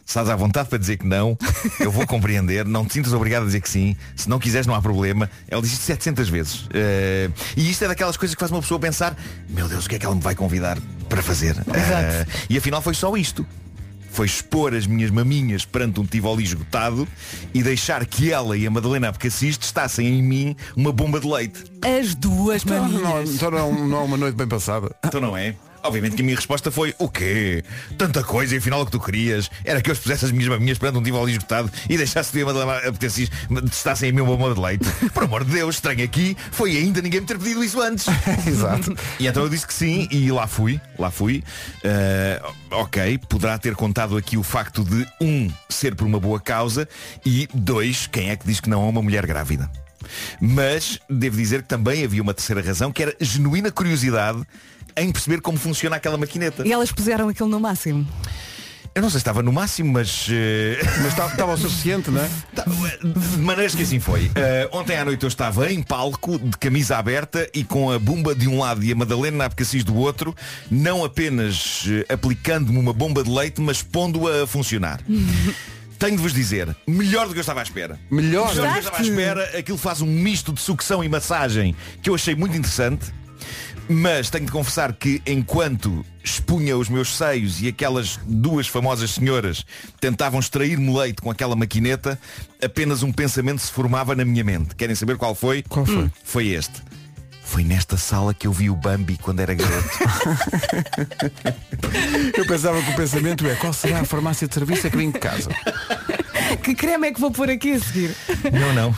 [0.10, 1.38] Estás à vontade para dizer que não,
[1.80, 4.74] eu vou compreender, não te sintas obrigado a dizer que sim, se não quiseres não
[4.74, 5.30] há problema.
[5.48, 6.66] Ela disse isto 700 vezes.
[6.74, 9.16] Eh, e isto é daquelas coisas que faz uma pessoa pensar,
[9.48, 11.56] meu Deus, o que é que ela me vai convidar para fazer?
[11.72, 13.46] Eh, e afinal foi só isto.
[14.10, 17.08] Foi expor as minhas maminhas perante um Tivoli esgotado
[17.54, 21.64] e deixar que ela e a Madalena Abcacis testassem em mim uma bomba de leite.
[21.86, 23.36] As duas Então não, maminhas.
[23.36, 24.90] então não, não é uma noite bem passada.
[25.06, 25.54] Então não é?
[25.84, 27.64] Obviamente que a minha resposta foi O quê?
[27.98, 30.78] Tanta coisa e afinal o que tu querias Era que eu expusesse as minhas maminhas
[30.78, 33.30] perante um Tivoli esgotado E deixasse de apetecesse
[33.70, 37.02] testassem em mim uma bomba de leite Por amor de Deus, estranho aqui Foi ainda
[37.02, 38.06] ninguém me ter pedido isso antes
[38.48, 38.96] Exato.
[39.20, 41.44] E então eu disse que sim e lá fui, lá fui.
[41.84, 46.88] Eh, ok, poderá ter contado aqui o facto de um, ser por uma boa causa
[47.26, 49.70] e dois, quem é que diz que não a uma mulher grávida?
[50.40, 54.46] Mas devo dizer que também havia uma terceira razão, que era genuína curiosidade
[55.02, 56.68] em perceber como funciona aquela maquineta.
[56.68, 58.08] E elas puseram aquilo no máximo.
[58.96, 60.28] Eu não sei se estava no máximo, mas.
[60.30, 62.30] eh, Mas estava o suficiente, não é?
[62.56, 64.26] Tá, De maneiras que assim foi.
[64.26, 64.32] Uh,
[64.72, 68.48] ontem à noite eu estava em palco, de camisa aberta e com a bomba de
[68.50, 70.36] um lado e a Madalena Abcacis do outro,
[70.72, 75.00] não apenas uh, aplicando-me uma bomba de leite, mas pondo-a a funcionar.
[76.00, 78.00] Tenho de vos dizer, melhor do que eu estava à espera.
[78.10, 78.48] Melhor.
[78.56, 81.76] Melhor do que eu estava à espera, aquilo faz um misto de sucção e massagem
[82.02, 83.14] que eu achei muito interessante.
[83.92, 89.66] Mas tenho de confessar que enquanto expunha os meus seios e aquelas duas famosas senhoras
[90.00, 92.20] tentavam extrair-me leite com aquela maquineta,
[92.64, 94.76] apenas um pensamento se formava na minha mente.
[94.76, 95.64] Querem saber qual foi?
[95.68, 96.04] Qual foi?
[96.04, 96.84] Hum, foi este.
[97.44, 99.90] Foi nesta sala que eu vi o Bambi quando era garoto.
[102.38, 105.10] Eu pensava que o pensamento é qual será a farmácia de serviço a que vim
[105.10, 105.50] de casa?
[106.64, 108.16] Que creme é que vou pôr aqui a seguir?
[108.52, 108.96] não, não.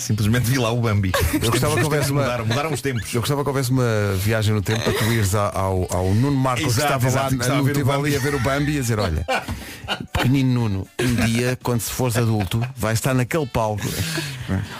[0.00, 1.12] Simplesmente vi lá o Bambi.
[1.40, 3.12] Eu gostava que houvesse uma- mudaram, mudaram os tempos.
[3.14, 6.74] Eu gostava que houvesse uma viagem no tempo para tu ires ao, ao, Nuno Marcos
[6.74, 8.16] que estava exato, lá que estava a no ver o Tivoli Bambi.
[8.16, 9.26] a ver o Bambi e a dizer, olha,
[10.12, 13.86] pequenino Nuno, um dia, quando se fores adulto, vai estar naquele palco.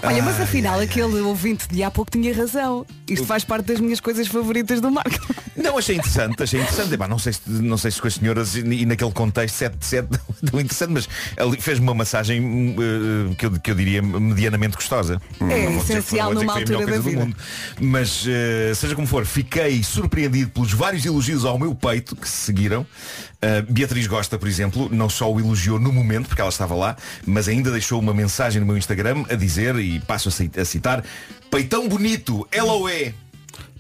[0.02, 2.84] Olha, mas afinal aquele ouvinte de há pouco tinha razão.
[3.08, 5.34] Isto faz parte das minhas coisas favoritas do Marco.
[5.56, 6.94] Não, achei interessante, achei interessante.
[6.94, 9.84] Epá, não, sei se, não sei se com as senhoras e, naquele contexto 7 de
[9.86, 10.08] 7
[10.50, 14.76] tão interessante, mas ele fez-me uma massagem hum, eh, que, eu, que eu diria medianamente
[14.76, 15.09] gostosa.
[15.14, 17.24] É Não vou dizer- essencial dizer numa foi a melhor altura da coisa do vida.
[17.24, 17.36] mundo.
[17.80, 22.36] Mas eh, seja como for, fiquei surpreendido pelos vários elogios ao meu peito que se
[22.36, 22.82] seguiram.
[22.82, 26.94] Uh, Beatriz Gosta, por exemplo, não só o elogiou no momento, porque ela estava lá,
[27.26, 30.64] mas ainda deixou uma mensagem no meu Instagram a dizer, e passo a ci- a
[30.64, 31.02] citar,
[31.50, 33.14] peitão bonito, LOE.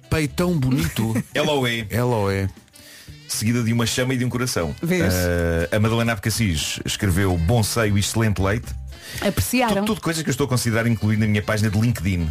[0.08, 1.14] Peitão bonito.
[1.36, 1.86] LOE.
[1.92, 2.48] LOE.
[3.28, 4.74] seguida de uma chama e de um coração.
[4.82, 8.66] Eh, a Madalena Abcacis escreveu bom seio e excelente leite.
[9.20, 9.74] Apreciaram.
[9.74, 12.28] Tudo, tudo coisas que eu estou a considerar incluir na minha página de LinkedIn.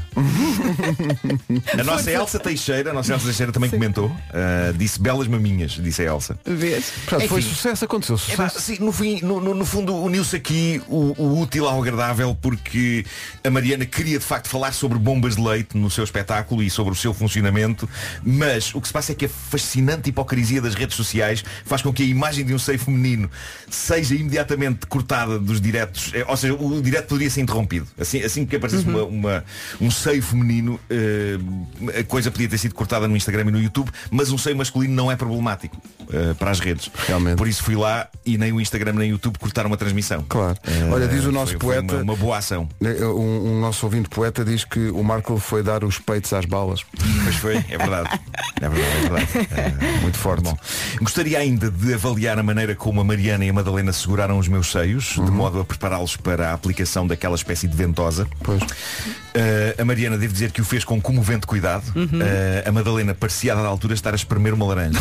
[1.77, 4.11] A nossa Elsa Teixeira, a nossa Elsa Teixeira também comentou.
[4.33, 6.39] eh, disse belas maminhas, disse a Elsa.
[6.45, 6.91] Vês?
[7.05, 8.61] Portanto, foi sucesso, aconteceu É sucesso.
[8.61, 13.05] sim, no, fim, no, no- no fundo uniu-se aqui o, o útil ao agradável porque
[13.43, 16.93] a Mariana queria de facto falar sobre bombas de leite no seu espetáculo e sobre
[16.93, 17.89] o seu funcionamento,
[18.23, 21.91] mas o que se passa é que a fascinante hipocrisia das redes sociais faz com
[21.93, 23.29] que a imagem de um seio feminino
[23.69, 27.87] seja imediatamente cortada dos diretos, eh, ou seja, o direto poderia ser interrompido.
[27.99, 29.43] Assim, assim que aparecesse uma, uma-
[29.79, 30.48] um seio feminino,
[30.89, 34.55] eh, a coisa podia ter sido cortada no Instagram e no YouTube, mas um seio
[34.57, 35.77] masculino não é problemático
[36.11, 36.89] eh, para as redes.
[37.07, 37.37] Realmente.
[37.37, 40.25] Por isso fui lá e nem o Instagram nem o YouTube cortaram a transmissão.
[40.27, 40.57] Claro.
[40.65, 42.67] Eh, Olha, diz o nosso foi- foi poeta- uma, uma boa ação.
[42.81, 46.81] Um, um nosso ouvinte poeta diz que o Marco foi dar os peitos às balas.
[47.23, 48.09] Pois foi, é verdade.
[48.61, 49.47] É verdade, é verdade.
[49.95, 50.43] Eh, Muito forte.
[50.43, 50.57] Bom,
[51.01, 54.69] gostaria ainda de avaliar a maneira como a Mariana e a Madalena seguraram os meus
[54.69, 58.27] seios, de modo a prepará-los para a aplicação daquela espécie de ventosa.
[58.43, 58.61] Pois.
[58.61, 61.83] Uh, a Mariana devo dizer que o fez com comovente cuidado.
[61.95, 64.99] Uh, a Madalena parecia a altura estar a espremer uma laranja.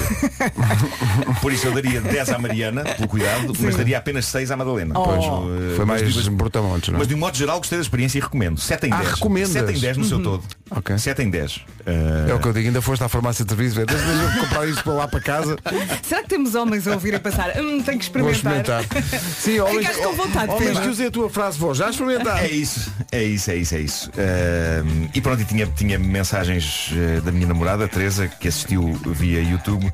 [1.40, 4.94] Por isso eu daria 10 à Mariana, pelo cuidado, mas daria apenas 6 à Madalena.
[4.94, 6.98] Pois, Uh, foi mas mais brutamontes, não é?
[7.00, 8.58] Mas de um modo geral gostei da experiência e recomendo.
[8.58, 9.10] 7 em Ah, 10.
[9.14, 9.50] recomendas?
[9.50, 10.42] 7 em 10 no seu todo.
[10.70, 10.98] Ok.
[10.98, 11.56] 7 em 10.
[11.56, 14.66] Uh, É o que eu digo, ainda foste à farmácia de serviço, deixa eu comprar
[14.66, 15.56] isto para lá para casa.
[16.02, 17.50] Será que temos homens a ouvir a passar?
[17.60, 18.82] Hum, tenho que Vou experimentar.
[18.82, 19.20] experimentar.
[19.38, 22.42] Sim, homens, Ficaste com vontade, homens que usem a tua frase, vou já experimentar.
[22.44, 24.10] É isso, é isso, é isso, é isso.
[24.10, 29.42] Uh, e pronto, e tinha, tinha mensagens uh, da minha namorada, Teresa, que assistiu via
[29.42, 29.92] YouTube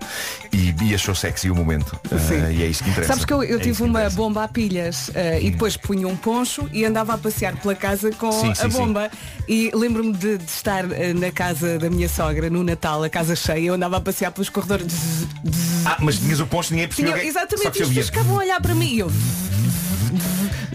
[0.53, 1.99] e, e achou sexy o momento.
[2.11, 2.57] Uh, Sim.
[2.57, 3.13] e é isso que interessa.
[3.15, 4.17] Sabes que eu, eu É tive que uma interessa.
[4.17, 8.13] bomba a pilhas eh, e depois punha um poncho e andava a passear pela casa
[8.13, 8.79] com Sim, sim, a sim.
[8.79, 9.11] bomba.
[9.49, 13.35] E lembro-me de, de estar eh, na casa da minha sogra no Natal, a casa
[13.35, 14.87] cheia, eu andava a passear pelos corredores.
[14.87, 15.87] Zzz, zzz.
[15.87, 17.13] Ah, mas tinhas o ponto, ninguém percebeu.
[17.13, 19.11] Tinha- é- exatamente, que e as pessoas ficavam a olhar para mim e eu.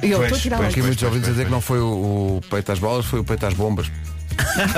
[0.02, 0.70] Eu estou a tirar pois.
[0.70, 3.06] Aqui pois, muitos ouvintes a pois, dizer que não foi o, o peito às balas,
[3.06, 3.90] foi o peito às bombas.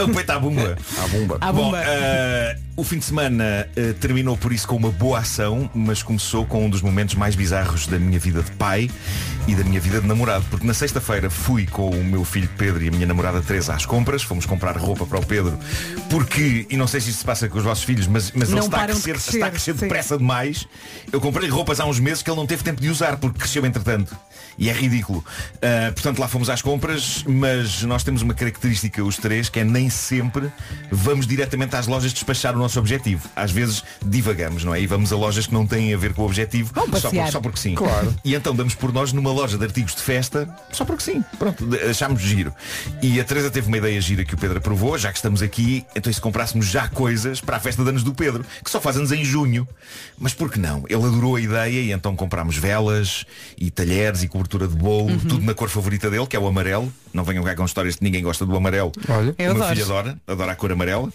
[0.04, 0.78] O peito à bomba.
[1.04, 1.38] À bomba.
[1.42, 1.82] À Bom, bomba.
[1.84, 6.46] eh, o fim de semana eh, terminou por isso com uma boa ação, mas começou
[6.46, 8.90] com um dos momentos mais bizarros da minha vida de pai
[9.48, 10.46] e da minha vida de namorado.
[10.50, 13.86] Porque na sexta-feira fui com o meu filho Pedro e a minha namorada Teresa às
[13.86, 15.58] compras, fomos comprar roupa para o Pedro,
[16.10, 18.60] porque, e não sei se isso se passa com os vossos filhos, mas, mas ele
[18.60, 19.80] Não está a crescer, crescer, está a crescer sim.
[19.80, 20.68] depressa demais.
[21.12, 23.66] Eu comprei roupas há uns meses que ele não teve tempo de usar, porque cresceu
[23.66, 24.16] entretanto.
[24.58, 25.24] E é ridículo.
[25.62, 29.64] Ah, portanto, lá fomos às compras, mas nós temos uma característica, os três, que é
[29.64, 30.52] nem sempre
[30.92, 33.28] vamos diretamente às lojas despachar o nosso objetivo.
[33.36, 34.82] Às vezes divagamos, não é?
[34.82, 37.40] E vamos a lojas que não têm a ver com o objetivo, só, por- só
[37.42, 37.76] porque sim.
[37.76, 38.14] Claro.
[38.24, 41.24] E então damos por nós numa loja de artigos de festa, só porque sim.
[41.40, 42.54] Pronto, de- achámos giro.
[43.02, 45.86] E a Teresa teve uma ideia gira que o Pedro aprovou, já que estamos aqui,
[45.96, 48.80] então e se comprássemos já coisas para a festa de anos do Pedro, que só
[48.82, 49.68] faz anos em junho.
[50.20, 50.84] Mas por que não?
[50.90, 53.26] Ele adorou a ideia e então comprámos velas
[53.58, 56.92] e talheres e cobertura de bolo, tudo na cor favorita dele, que é o amarelo.
[57.14, 58.92] Não venham cá com histórias de ninguém gosta do amarelo.
[59.10, 59.36] Olha.
[59.38, 59.70] Eu o meu adoro.
[59.76, 61.10] filho adora, adora a cor amarela.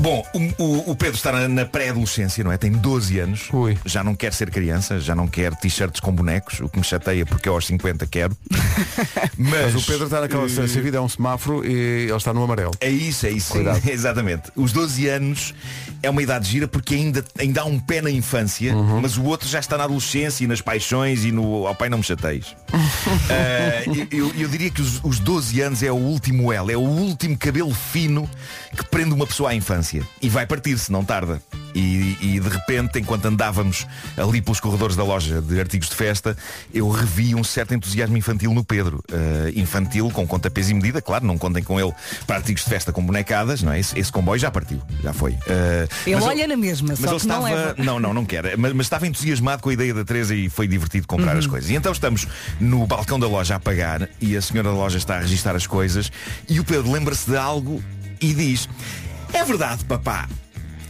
[0.00, 2.56] Bom, o, o- o Pedro está na, na pré-adolescência, não é?
[2.58, 3.48] Tem 12 anos.
[3.52, 3.76] Ui.
[3.84, 7.24] Já não quer ser criança, já não quer t-shirts com bonecos, o que me chateia
[7.26, 8.36] porque eu aos 50 quero.
[9.36, 11.70] Mas, Mas o Pedro está naquela se a vida é um semáforo e
[12.06, 12.72] ele está no amarelo.
[12.80, 13.54] é isso, é isso.
[13.88, 14.50] Exatamente.
[14.56, 15.54] Os 12 anos
[16.02, 19.00] é uma idade gira porque ainda, ainda há um pé na infância, Uhum.
[19.00, 21.98] mas o outro já está na adolescência e nas paixões e no ao pai não
[21.98, 22.54] me chateis.
[23.30, 26.80] Ah, eu, eu diria que os, os 12 anos é o último elo, é o
[26.80, 28.26] último cabelo fino
[28.74, 30.02] que prende uma pessoa à infância.
[30.22, 31.42] E vai partir-se, não tarda.
[31.74, 33.86] E, e, de repente, enquanto andávamos
[34.16, 36.34] ali pelos corredores da loja de artigos de festa,
[36.72, 39.04] eu revi um certo entusiasmo infantil no Pedro.
[39.12, 41.92] Ah, infantil, com conta peso e medida, claro, não contem com ele
[42.26, 43.78] para artigos de festa com bonecadas, não é?
[43.78, 45.36] Esse, esse comboio já partiu, já foi.
[45.46, 47.44] Ah, Ele olha na mesma, mas só ele não estava.
[47.44, 47.74] leva.
[47.76, 48.56] Não, não, não quer.
[48.56, 51.68] Mas, mas estava entusiasmado com a ideia da Teresa e foi divertido comprar as coisas.
[51.68, 52.26] E então estamos
[52.58, 55.66] no balcão da loja a pagar e a senhora da loja está a registrar as
[55.66, 56.10] coisas
[56.48, 57.82] e o Pedro lembra-se de algo
[58.20, 58.68] e diz
[59.32, 60.28] É verdade, papá.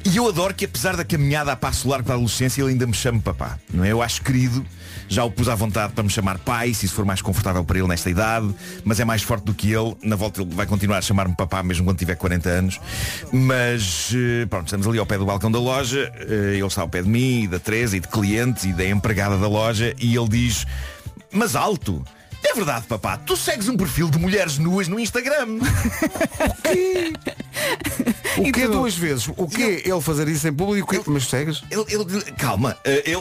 [0.04, 2.86] E eu adoro que apesar da caminhada a passo largo para a adolescência ele ainda
[2.86, 3.58] me chame papá.
[3.72, 3.92] Não é?
[3.92, 4.64] Eu acho querido.
[5.06, 7.78] Já o pus à vontade para me chamar pai, se isso for mais confortável para
[7.78, 9.96] ele nesta idade, mas é mais forte do que ele.
[10.02, 12.80] Na volta ele vai continuar a chamar-me papá mesmo quando tiver 40 anos.
[13.32, 16.88] Mas eh, pronto, estamos ali ao pé do balcão da loja, eh, ele está ao
[16.88, 20.14] pé de mim, e da Teresa, e de clientes, e da empregada da loja, e
[20.14, 20.66] ele diz,
[21.32, 22.04] mas alto.
[22.44, 25.58] É verdade, papá, tu segues um perfil de mulheres nuas no Instagram.
[28.38, 28.70] O E que tu?
[28.72, 29.28] duas vezes?
[29.36, 30.94] O que ele fazer isso em público?
[31.08, 31.62] Mas segues?
[31.70, 33.20] Ele, ele- calma, eh, ele,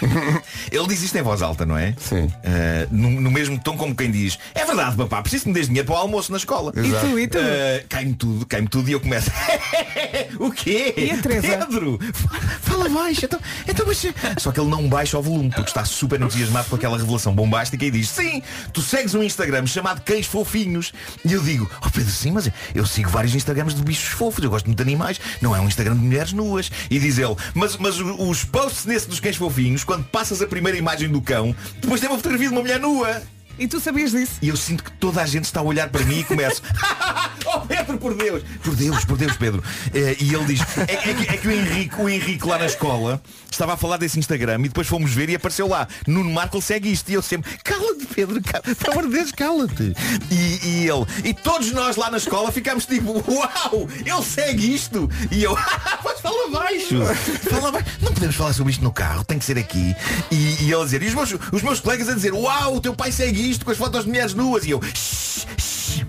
[0.70, 1.92] ele diz isto em voz alta, não é?
[1.98, 2.32] Sim.
[2.44, 5.66] Eh, no, no mesmo tom como quem diz É verdade, papá, preciso que me des
[5.66, 7.38] dinheiro para o almoço na escola E tu, e tu?
[7.38, 9.28] Eh, Cai-me tudo, cai-me tudo e eu começo
[10.38, 10.94] O quê?
[10.96, 11.48] E a Teresa?
[11.66, 14.06] Pedro, fa- fala baixo então, então, mas...
[14.38, 17.84] Só que ele não baixa o volume Porque está super entusiasmado com aquela revelação bombástica
[17.84, 18.40] E diz, sim,
[18.72, 20.92] tu segues um Instagram chamado Cães Fofinhos
[21.24, 24.50] E eu digo, oh Pedro, sim, mas eu sigo vários Instagrams de bichos fofos Eu
[24.50, 26.70] gosto muito de animais Não é um Instagram de mulheres nuas.
[26.90, 30.78] E diz ele, mas, mas os posts nesse dos cães fofinhos Quando passas a primeira
[30.78, 33.22] imagem do cão Depois tem uma fotografia de uma mulher nua
[33.58, 34.34] E tu sabias disso?
[34.42, 36.62] e eu sinto que toda a gente está a olhar para mim e começo
[37.46, 39.62] Oh Pedro, por Deus, por Deus, por Deus, Pedro.
[39.92, 42.66] Eh, e ele diz, é, é que, é que o Henrique, o Henrique lá na
[42.66, 46.60] escola estava a falar desse Instagram e depois fomos ver e apareceu lá, Nuno Marco
[46.60, 47.10] segue isto.
[47.10, 49.94] E eu sempre, cala-te, Pedro, cala pelo amor de Deus, cala-te.
[50.30, 55.08] E, e ele, e todos nós lá na escola ficámos tipo, uau, ele segue isto.
[55.30, 55.54] E eu,
[56.02, 57.00] mas fala baixo.
[57.50, 57.86] Fala baixo.
[58.00, 59.94] Não podemos falar sobre isto no carro, tem que ser aqui.
[60.30, 62.80] E, e ele a dizer, e os meus, os meus colegas a dizer, uau, o
[62.80, 64.64] teu pai segue isto com as fotos de mulheres nuas.
[64.64, 66.04] E eu, "Shh, shh."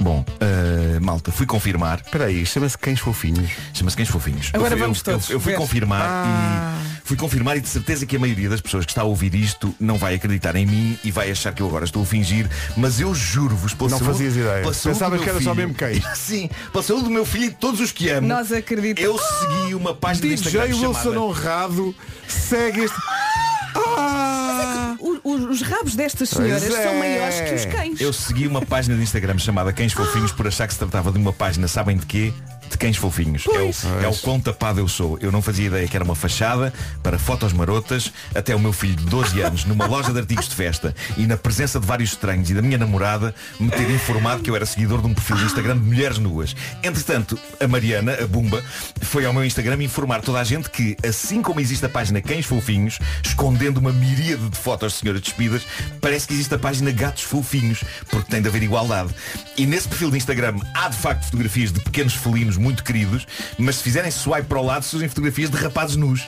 [0.00, 2.00] Bom, eh, malta, fui confirmar.
[2.04, 3.50] Espera aí, chama-se Cães Fofinhos.
[3.74, 4.50] Chama-se Cães Fofinhos.
[4.54, 5.58] Agora eu, vamos eu, todos Eu, eu fui ver.
[5.58, 6.78] confirmar Ah.
[7.04, 9.34] e fui confirmar e de certeza que a maioria das pessoas que está a ouvir
[9.34, 12.48] isto não vai acreditar em mim e vai achar que eu agora estou a fingir,
[12.76, 14.62] mas eu juro-vos pela Não fazias ideia.
[14.72, 16.04] saúde Pensavas que era só filho- mesmo cães.
[16.16, 16.48] Sim,
[16.82, 18.28] saúde do meu filho e todos os que amo.
[18.28, 19.02] Nós acreditamos.
[19.02, 21.20] Eu segui uma página DJ Wilson chamada...
[21.20, 21.94] Honrado
[22.28, 22.96] segue este.
[23.86, 24.96] Ah!
[25.00, 26.98] O- o- os rabos destas senhoras Pois são é.
[26.98, 28.00] maiores que os cães.
[28.00, 31.18] Eu segui uma página de Instagram chamada Cães Fofinhos por achar que se tratava de
[31.18, 32.32] uma página, sabem de quê?
[32.68, 33.46] De cães fofinhos.
[33.46, 35.18] É o, é o quão tapado eu sou.
[35.20, 38.94] Eu não fazia ideia que era uma fachada para fotos marotas até o meu filho
[38.94, 42.50] de 12 anos, numa loja de artigos de festa e na presença de vários estranhos
[42.50, 45.44] e da minha namorada, me ter informado que eu era seguidor de um perfil de
[45.44, 46.54] Instagram de mulheres nuas.
[46.82, 48.62] Entretanto, a Mariana, a Bumba,
[49.00, 52.46] foi ao meu Instagram informar toda a gente que, assim como existe a página Cães
[52.46, 55.62] Fofinhos, escondendo uma miríade de fotos de senhoras despidas,
[56.00, 59.14] parece que existe a página Gatos Fofinhos, porque tem de haver igualdade.
[59.56, 63.26] E nesse perfil de Instagram há de facto fotografias de pequenos felinos muito queridos,
[63.58, 66.26] mas se fizerem swipe para o lado, surgem fotografias de rapazes nus.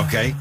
[0.00, 0.34] Ok?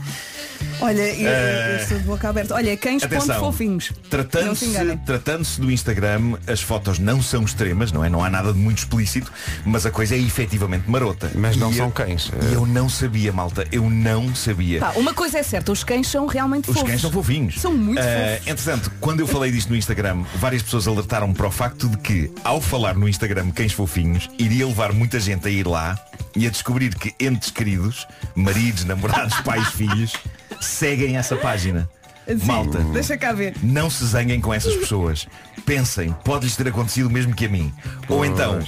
[0.82, 2.54] Olha, eu, eu estou de boca aberta.
[2.56, 3.91] Olha, cães ponto Atenção, fofinhos.
[4.10, 4.65] Tratando-se
[5.06, 8.10] tratando do Instagram, as fotos não são extremas, não é?
[8.10, 9.32] Não há nada de muito explícito,
[9.65, 11.32] mas a coisa é efetivamente marota.
[11.36, 12.32] Mas não E são eu- cães.
[12.49, 14.80] E eu não sabia, malta, eu não sabia.
[14.80, 16.89] Pá, uma coisa é certa, os cães são realmente Os fofos.
[16.89, 17.60] cães são fofinhos.
[17.60, 18.47] São muito Eh, fofos.
[18.52, 22.32] Entretanto, quando eu falei disto no Instagram, várias pessoas alertaram-me para o facto de que,
[22.43, 25.97] ao falar no Instagram cães fofinhos, iria levar muita gente a ir lá
[26.36, 30.13] e a descobrir que entes queridos, maridos, namorados, pais, filhos,
[30.62, 31.89] seguem essa página.
[32.28, 33.54] Sim, Malta, Deixa cá ver.
[33.62, 35.28] não se zanguem com essas pessoas.
[35.66, 37.74] Pensem, pode-lhes ter acontecido o mesmo que a mim.
[38.08, 38.60] Ou então,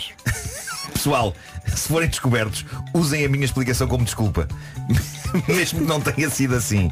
[0.93, 1.33] pessoal,
[1.67, 4.47] se forem descobertos, usem a minha explicação como desculpa.
[5.47, 6.89] Mesmo que não tenha sido assim.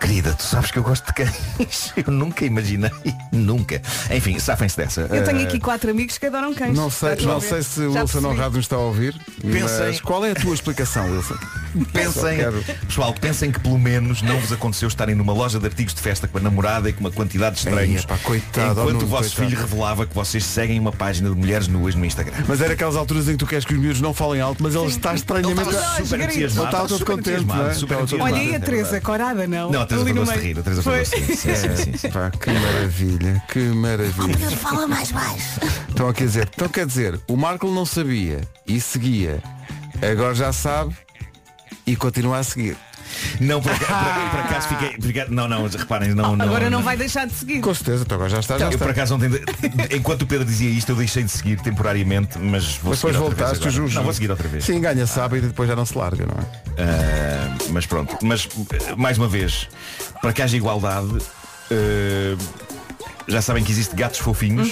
[0.00, 1.92] Querida, tu sabes que eu gosto de cães.
[2.06, 2.90] Eu nunca imaginei.
[3.30, 3.82] Nunca.
[4.10, 5.02] Enfim, safem-se dessa.
[5.02, 6.74] Eu tenho Eh, aqui quatro amigos que adoram cães.
[6.74, 8.26] Não sei, não sei se o Wilson.
[8.26, 9.14] Honrado nos está a ouvir.
[9.42, 11.36] Pensem- Mas qual é a tua explicação, Wilson?
[11.92, 15.94] Pensem, quero- pessoal, pensem que pelo menos não vos aconteceu estarem numa loja de artigos
[15.94, 18.00] de festa com a namorada e com uma quantidade de estranhos.
[18.00, 19.50] Ei, epá, coitado, enquanto oh, o vosso coitado.
[19.50, 22.34] filho revelava que vocês seguem uma página de mulheres nuas no Instagram.
[22.46, 24.74] Mas era aquelas alturas em que tu queres que os miúdos não falem alto, mas
[24.74, 25.68] ele está estranhamente.
[25.68, 26.36] Ele super entusiasmado.
[26.36, 27.74] Ele estava todo super contente, entusiasmado, não é?
[27.74, 29.70] super Olha, e a é Teresa, corada não?
[29.70, 31.04] Não, a Teresa fartou-se de rir, a Teresa Foi.
[31.04, 31.36] fartou-se de rir.
[31.36, 32.10] Sim, sim, sim, sim.
[32.10, 34.46] Pá, que maravilha, que maravilha.
[34.46, 35.60] Ele fala mais baixo.
[35.88, 39.42] Estão a dizer, então quer dizer, o Marco não sabia e seguia.
[40.02, 40.94] Agora já sabe
[41.90, 42.76] e continua a seguir.
[43.40, 44.96] Não, por, aca- por- por acaso fiquei.
[45.00, 46.44] fiquei- não, não, reparem, não, não.
[46.46, 47.60] Agora não vai deixar de seguir.
[47.60, 48.84] Com certeza, então agora já está, já Eu está.
[48.84, 49.28] por acaso ontem,
[49.96, 53.16] enquanto o Pedro dizia isto, eu deixei de seguir temporariamente, mas vou Mas seguir depois
[53.16, 53.94] outra vez voltaste, agora.
[53.94, 54.64] Não, vou seguir outra vez.
[54.64, 56.46] Sim, ganha sábado e depois já não se larga, não é?
[56.84, 58.16] Ah, mas pronto.
[58.22, 59.66] Mas eh, mais uma vez,
[60.22, 61.18] para que haja igualdade,
[61.70, 62.36] eh,
[63.26, 64.70] já sabem que existe gatos fofinhos.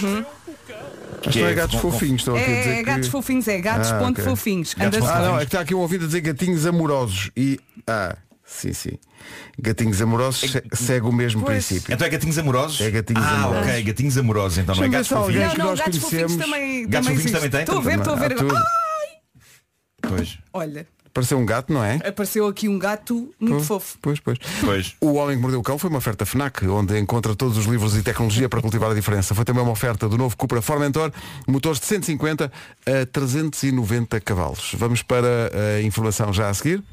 [1.25, 2.83] Mas Que não é é- gatos com- fofinhos, estão aqui a dizer É que...
[2.85, 4.25] gatos fofinhos, é gatos Ah, ponto ok.
[4.25, 4.75] fofinhos.
[4.75, 7.59] Gatos Ah, não, é que está aqui um ouvido a dizer gatinhos amorosos e...
[7.87, 8.99] Ah, sim, sim.
[9.61, 11.67] Gatinhos amorosos se- segue o mesmo Pois.
[11.67, 11.93] princípio.
[11.93, 12.81] Então é gatinhos amorosos?
[12.81, 13.69] É gatinhos ah, amorosos.
[13.69, 15.53] ok, gatinhos amorosos, então não é gatos fofinhos.
[15.53, 16.45] que Não, não, nós gatos fofinhos conhecemos.
[16.57, 16.89] também.
[16.89, 17.61] Gatos também fofinhos também têm?
[17.61, 18.37] Estou a ver, estou a ver.
[18.57, 18.65] Ah,
[20.01, 20.87] Pois, olha,
[21.19, 21.97] Pareceu um gato, não é?
[21.97, 23.99] apareceu aqui um gato muito fofo.
[24.01, 24.39] Pois, pois.
[24.61, 24.95] pois.
[25.01, 27.97] O Homem que Mordeu o Cão foi uma oferta FNAC, onde encontra todos os livros
[27.97, 29.35] e tecnologia para cultivar a diferença.
[29.35, 31.11] Foi também uma oferta do novo Cupra Formentor,
[31.47, 32.53] motores de 150
[32.87, 34.73] a 390 cavalos.
[34.77, 36.85] Vamos para a informação já a seguir.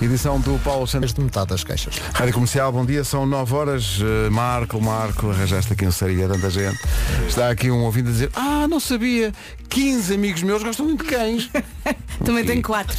[0.00, 1.12] Edição do Paulo Santos.
[1.12, 1.98] de metade das queixas.
[2.14, 3.98] Rádio Comercial, bom dia, são 9 horas.
[3.98, 6.78] Uh, Marco, Marco, arranjaste aqui um seria tanta gente.
[7.26, 9.32] Está aqui um ouvindo a dizer, ah, não sabia,
[9.68, 11.50] 15 amigos meus gostam muito de cães.
[12.24, 12.96] Também E- tenho quatro.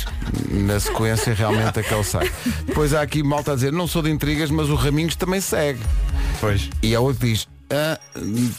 [0.52, 2.30] Na sequência realmente aquele sai.
[2.66, 5.80] Depois há aqui malta a dizer, não sou de intrigas, mas o Raminhos também segue.
[6.42, 6.70] Pois.
[6.84, 7.98] E há outro que diz, ah,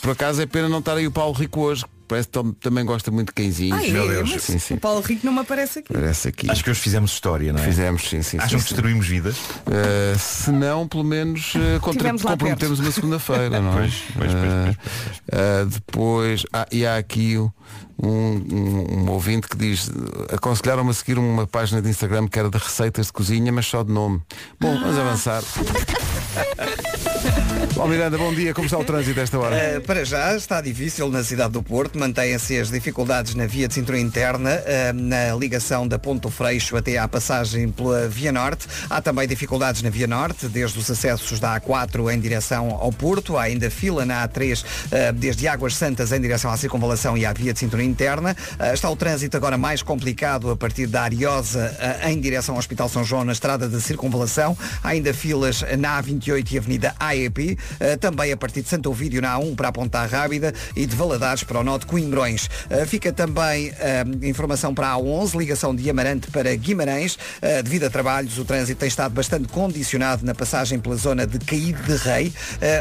[0.01, 1.85] por acaso é pena não estar aí o Paulo Rico hoje.
[2.11, 3.79] Parece que tam- também gosta muito de cãezinhos.
[3.81, 4.31] Ai, meu é, Deus.
[4.33, 4.75] mas Sim, sim.
[4.75, 5.93] o Paulo Rico não me aparece aqui.
[5.93, 6.51] Parece aqui.
[6.51, 7.65] Acho que hoje fizemos história, não é?
[7.65, 8.37] Fizemos, sim, sim.
[8.37, 8.75] Acham sim, que sim.
[8.75, 9.37] destruímos vidas?
[9.39, 13.77] Uh, se não, pelo menos uh, contra- comprometemos uma segunda-feira, não é?
[13.81, 14.77] Pois, pois, pois, Uh, pois,
[15.33, 17.51] uh, depois, ah, e há aqui um,
[18.03, 19.91] um, um ouvinte que diz
[20.33, 23.83] aconselharam-me a seguir uma página de Instagram que era de receitas de cozinha, mas só
[23.85, 24.21] de nome.
[24.61, 25.43] Bom, vamos avançar.
[27.75, 28.53] Bom, Miranda, bom dia.
[28.53, 29.79] Como está o trânsito esta hora?
[29.79, 33.75] Uh, para já está difícil na cidade do Porto, mantêm-se as dificuldades na via de
[33.75, 38.67] cintura interna, uh, na ligação da Ponto Freixo até à passagem pela Via Norte.
[38.89, 43.37] Há também dificuldades na Via Norte, desde os acessos da A4 em direção ao Porto.
[43.37, 47.33] Há ainda fila na A3, uh, desde Águas Santas em direção à circunvalação e à
[47.33, 48.37] via de cintura interna.
[48.73, 51.75] Está o trânsito agora mais complicado a partir da Ariosa
[52.05, 54.57] em direção ao Hospital São João na estrada da circunvalação.
[54.83, 57.53] Há ainda filas na A28 e Avenida AEP.
[57.53, 60.95] Uh, também a partir de Santo Ovídio na A1 para a Ponta Rábida e de
[60.95, 62.47] Valadares para o de Coimbrões.
[62.47, 67.19] Uh, fica também uh, informação para a A11, ligação de Amarante para Guimarães.
[67.65, 71.83] Devido a trabalhos, o trânsito tem estado bastante condicionado na passagem pela zona de Caíde
[71.83, 72.33] de Rei.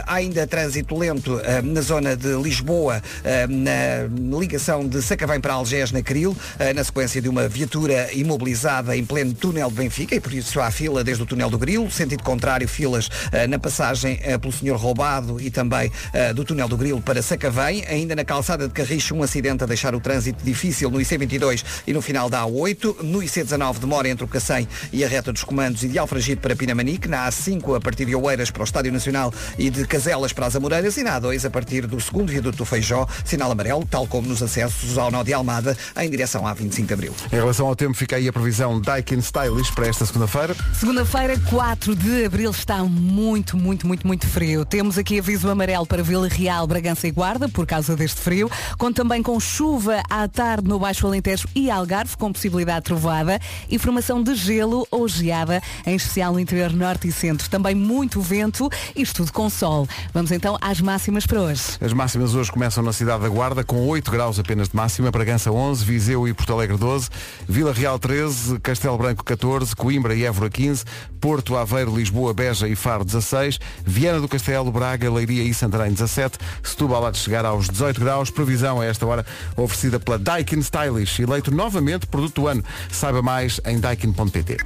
[0.06, 3.02] Há ainda trânsito lento na zona de Lisboa,
[3.50, 6.36] na ligação de Sacavém para Algés, na Cril,
[6.76, 10.70] na sequência de uma viatura imobilizada em pleno túnel de Benfica e por isso há
[10.72, 13.10] fila desde o túnel do Grilo, sentido contrário, filas
[13.50, 17.86] na passagem uh, pelo Senhor Roubado e também uh, do túnel do Grilo para Sacavém.
[17.86, 21.94] Ainda na calçada de Carricho, um acidente a deixar o trânsito difícil no IC22 e
[21.94, 23.04] no final da A8.
[23.04, 26.56] No IC19 demora entre o Cacém e a reta dos comandos e de Alfragide para
[26.56, 27.08] Pinamanique.
[27.08, 30.56] Na A5 a partir de Oeiras para o Estádio Nacional e de Caselas para as
[30.56, 30.98] Amoreiras.
[30.98, 34.42] E na A2 a partir do segundo viaduto do Feijó, sinal amarelo, tal como nos
[34.42, 37.16] acessos ao nó de Almada, em direção à 25 de Abril.
[37.32, 40.56] Em relação ao tempo, fica aí a previsão Daikin Stylish para esta segunda-feira.
[40.74, 43.19] Segunda-feira, 4 de Abril, está muito,
[43.58, 44.64] muito, muito, muito frio.
[44.64, 48.50] Temos aqui aviso amarelo para Vila Real, Bragança e Guarda, por causa deste frio.
[48.78, 53.38] Conto também com chuva à tarde no Baixo Alentejo e Algarve, com possibilidade de trovada.
[53.70, 57.50] E formação de gelo ou geada, em especial no interior norte e centro.
[57.50, 59.86] Também muito vento, isto tudo com sol.
[60.14, 61.64] Vamos então às máximas para hoje.
[61.82, 65.52] As máximas hoje começam na cidade da Guarda, com 8 graus apenas de máxima, Bragança
[65.52, 67.10] 11, Viseu e Porto Alegre 12,
[67.48, 70.86] Vila Real 13, Castelo Branco 14, Coimbra e Évora 15,
[71.20, 76.38] Porto, Aveiro, Lisboa, Beja e Faro 16, Viana do Castelo, Braga, Leiria e Santarém 17,
[76.64, 79.26] Setúbal há de chegar aos 18 graus, previsão a esta hora
[79.58, 82.64] oferecida pela Daikin Stylish, eleito novamente produto do ano.
[82.92, 84.58] Saiba mais em daikin.pt.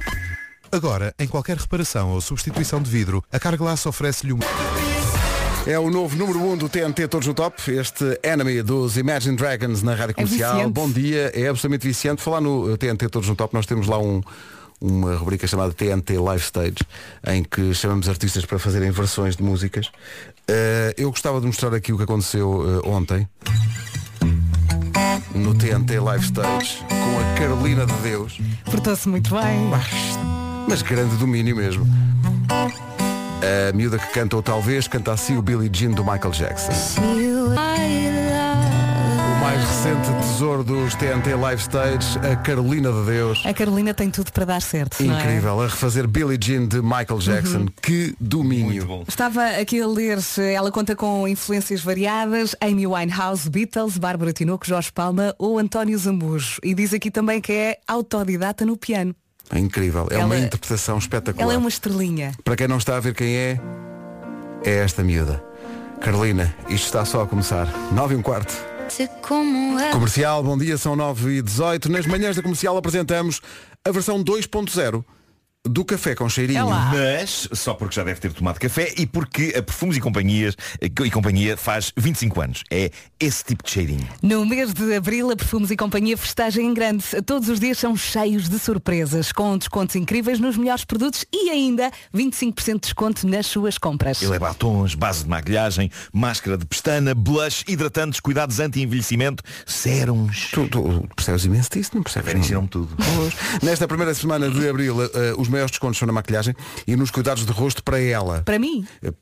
[0.70, 4.44] Agora, em qualquer reparação ou substituição de vidro, a Carglass oferece-lhe uma...
[5.66, 9.34] É o novo número 1 um do TNT Todos no Top, este Enemy dos Imagine
[9.34, 10.52] Dragons na Rádio Comercial.
[10.52, 10.74] viciante.
[10.74, 12.20] Bom dia, é absolutamente viciante.
[12.20, 14.20] Falar no TNT Todos no Top, nós temos lá um,
[14.84, 16.76] uma rubrica chamada TNT Live Stage,
[17.26, 19.90] em que chamamos artistas para fazerem versões de músicas.
[20.46, 23.26] Eh, eu gostava de mostrar aqui o que aconteceu eh, ontem
[25.34, 28.38] no TNT Live Stage com a Carolina de Deus.
[28.66, 29.70] Portou-se muito bem.
[30.68, 31.86] Mas grande domínio mesmo.
[32.50, 36.72] A miúda que canta ou talvez canta assim o Billie Jean do Michael Jackson.
[39.84, 43.42] Recente tesouro dos TNT Live Stage, a Carolina de Deus.
[43.44, 45.04] A Carolina tem tudo para dar certo.
[45.04, 45.20] não é?
[45.20, 47.66] Incrível, a refazer Billie Jean de Michael Jackson.
[47.82, 48.64] Que domínio.
[48.64, 49.04] Muito bom.
[49.06, 50.16] Estava aqui a ler,
[50.54, 56.60] ela conta com influências variadas, Amy Winehouse, Beatles, Bárbara Tinoco, Jorge Palma ou António Zambujo.
[56.62, 59.14] E diz aqui também que é autodidata no piano.
[59.50, 61.44] É incrível, é uma Ela- interpretação espetacular.
[61.44, 62.32] Ela é uma estrelinha.
[62.42, 63.60] Para quem não está a ver quem é,
[64.64, 65.44] é esta miúda.
[66.00, 67.68] Carolina, isto está só a começar.
[67.92, 68.72] 9 e um quarto.
[69.92, 73.40] Comercial, bom dia, são 9 e 18 Nas manhãs da comercial apresentamos
[73.84, 75.04] a versão 2.0
[75.66, 76.68] do café com cheirinho.
[76.68, 77.20] É.
[77.20, 81.10] Mas só porque já deve ter tomado café e porque a Perfumes e Companhias e
[81.10, 82.64] Companhia faz 25 anos.
[82.70, 84.06] É esse tipo de cheirinho.
[84.22, 87.04] No mês de abril, a Perfumes e Companhia festagem em grande.
[87.24, 91.90] Todos os dias são cheios de surpresas, com descontos incríveis nos melhores produtos e ainda
[92.14, 94.22] 25% de desconto nas suas compras.
[94.22, 100.50] Ele é batons, base de maquilhagem, máscara de pestana, blush, hidratantes, cuidados anti-envelhecimento, sérums.
[100.52, 102.26] Tu, tu percebes imenso disso, não percebes?
[102.26, 102.94] Vera ensinou-me tudo.
[103.62, 106.54] Nesta primeira semana de abril, eh, eh, os maiores descontos são na maquilhagem
[106.86, 108.42] e nos cuidados de rosto para ela.
[108.44, 109.12] Para mim, Eh,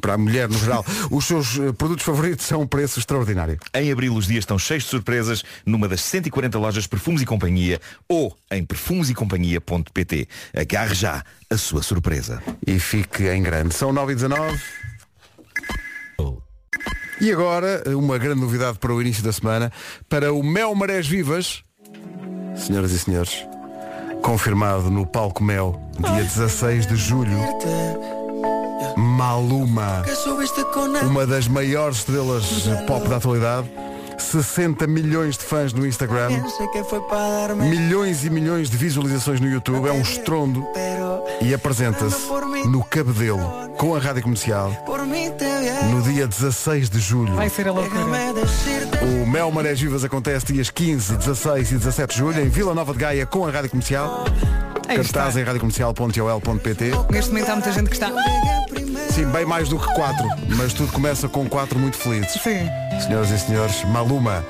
[0.00, 0.84] Para a mulher no geral.
[1.10, 3.58] Os seus eh, produtos favoritos são um preço extraordinário.
[3.74, 7.80] Em abril os dias estão cheios de surpresas numa das 140 lojas Perfumes e Companhia
[8.08, 10.28] ou em perfumesecompanhia.pt.
[10.56, 12.42] Agarre já a sua surpresa.
[12.66, 13.74] E fique em grande.
[13.74, 14.58] São 9 e 19
[17.20, 19.70] E agora, uma grande novidade para o início da semana,
[20.08, 21.62] para o Mel Marés Vivas,
[22.56, 23.44] senhoras e senhores,
[24.22, 27.38] confirmado no Palco Mel, dia 16 de julho,
[28.96, 30.02] Maluma,
[31.02, 32.44] uma das maiores estrelas
[32.86, 33.70] pop da atualidade,
[34.20, 36.28] 60 milhões de fãs no Instagram,
[37.56, 40.66] milhões e milhões de visualizações no YouTube, é um estrondo
[41.40, 42.16] e apresenta-se
[42.66, 44.72] no Cabedelo com a Rádio Comercial
[45.90, 47.34] no dia 16 de julho.
[47.34, 48.04] Vai ser a loucura.
[49.02, 52.92] O Mel Marés Vivas acontece dias 15, 16 e 17 de julho em Vila Nova
[52.92, 54.24] de Gaia com a Rádio Comercial.
[54.88, 55.40] Aí Cartaz está.
[55.40, 58.10] em radiocomercial.ol.pt Neste momento há muita gente que está.
[59.10, 62.40] Sim, bem mais do que quatro, mas tudo começa com quatro muito felizes.
[62.42, 62.68] Sim.
[63.00, 64.44] Senhoras e senhores, Maluma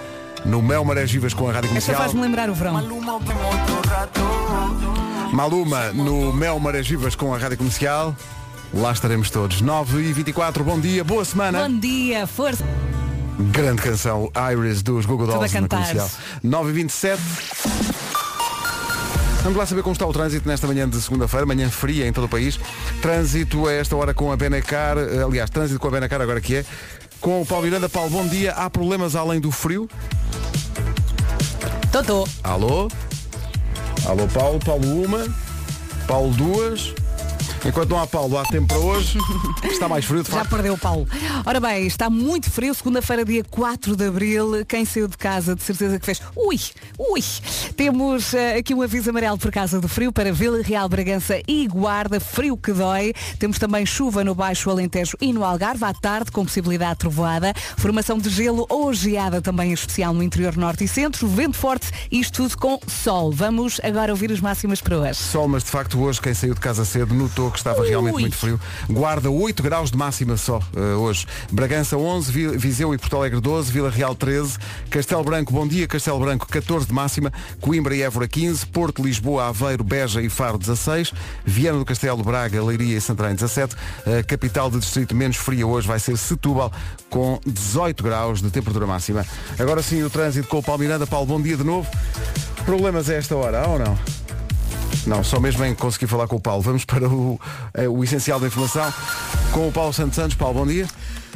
[0.44, 1.96] no Mel Marés Vivas com a Rádio Comercial.
[1.96, 2.74] faz-me lembrar o verão.
[5.32, 8.14] Maluma no Mel Marés Vivas com a Rádio Comercial.
[8.74, 9.60] Lá estaremos todos.
[9.60, 11.68] 9 e 24 bom dia, boa semana.
[11.68, 12.64] Bom dia, força.
[13.52, 16.10] Grande canção, Iris dos Google Dolls na comercial.
[16.42, 17.22] 9 e 27
[19.42, 22.24] Vamos lá saber como está o trânsito nesta manhã de segunda-feira, manhã fria em todo
[22.24, 22.60] o país.
[23.00, 26.56] Trânsito a esta hora com a Benacar, eh, aliás, trânsito com a Benacar agora que
[26.56, 26.64] é.
[27.20, 28.52] Com o Paulo Miranda, Paulo, bom dia.
[28.52, 29.88] Há problemas além do frio?
[31.92, 32.26] Totó.
[32.42, 32.88] Alô?
[34.06, 35.26] Alô, Paulo, Paulo uma,
[36.06, 36.94] Paulo duas.
[37.64, 39.18] Enquanto não há Paulo, há tempo para hoje.
[39.64, 40.50] Está mais frio, de Já facto.
[40.50, 41.06] perdeu o Paulo.
[41.44, 44.64] Ora bem, está muito frio, segunda-feira, dia 4 de Abril.
[44.66, 46.20] Quem saiu de casa, de certeza que fez.
[46.34, 46.58] Ui,
[46.98, 47.22] ui.
[47.76, 51.66] Temos eh, aqui um aviso amarelo por causa do frio para Vila Real, Bragança e
[51.66, 52.18] Guarda.
[52.18, 53.12] Frio que dói.
[53.38, 57.52] Temos também chuva no Baixo Alentejo e no Algarve à tarde, com possibilidade de trovoada.
[57.76, 61.28] Formação de gelo ou geada também especial no interior norte e centro.
[61.28, 63.30] Vento forte, isto tudo com sol.
[63.30, 65.14] Vamos agora ouvir as máximas para hoje.
[65.16, 68.20] Sol, mas de facto hoje quem saiu de casa cedo notou que estava realmente Ui.
[68.22, 68.60] muito frio.
[68.88, 71.26] Guarda 8 graus de máxima só eh, hoje.
[71.50, 74.58] Bragança 11, Vi- Viseu e Porto Alegre 12, Vila Real 13,
[74.90, 79.48] Castelo Branco, bom dia, Castelo Branco 14 de máxima, Coimbra e Évora 15, Porto, Lisboa,
[79.48, 81.12] Aveiro, Beja e Faro 16,
[81.44, 83.74] Viana do Castelo, Braga, Leiria e Santarém 17,
[84.18, 86.72] a capital de distrito menos fria hoje vai ser Setúbal
[87.08, 89.24] com 18 graus de temperatura máxima.
[89.58, 91.06] Agora sim o trânsito com o Paulo Miranda.
[91.06, 91.88] Paulo, bom dia de novo.
[92.64, 93.98] Problemas a esta hora, há ou não?
[95.06, 96.62] Não, só mesmo em conseguir falar com o Paulo.
[96.62, 97.40] Vamos para o,
[97.74, 98.92] eh, o essencial da informação
[99.52, 100.36] com o Paulo Santos Santos.
[100.36, 100.86] Paulo, bom dia.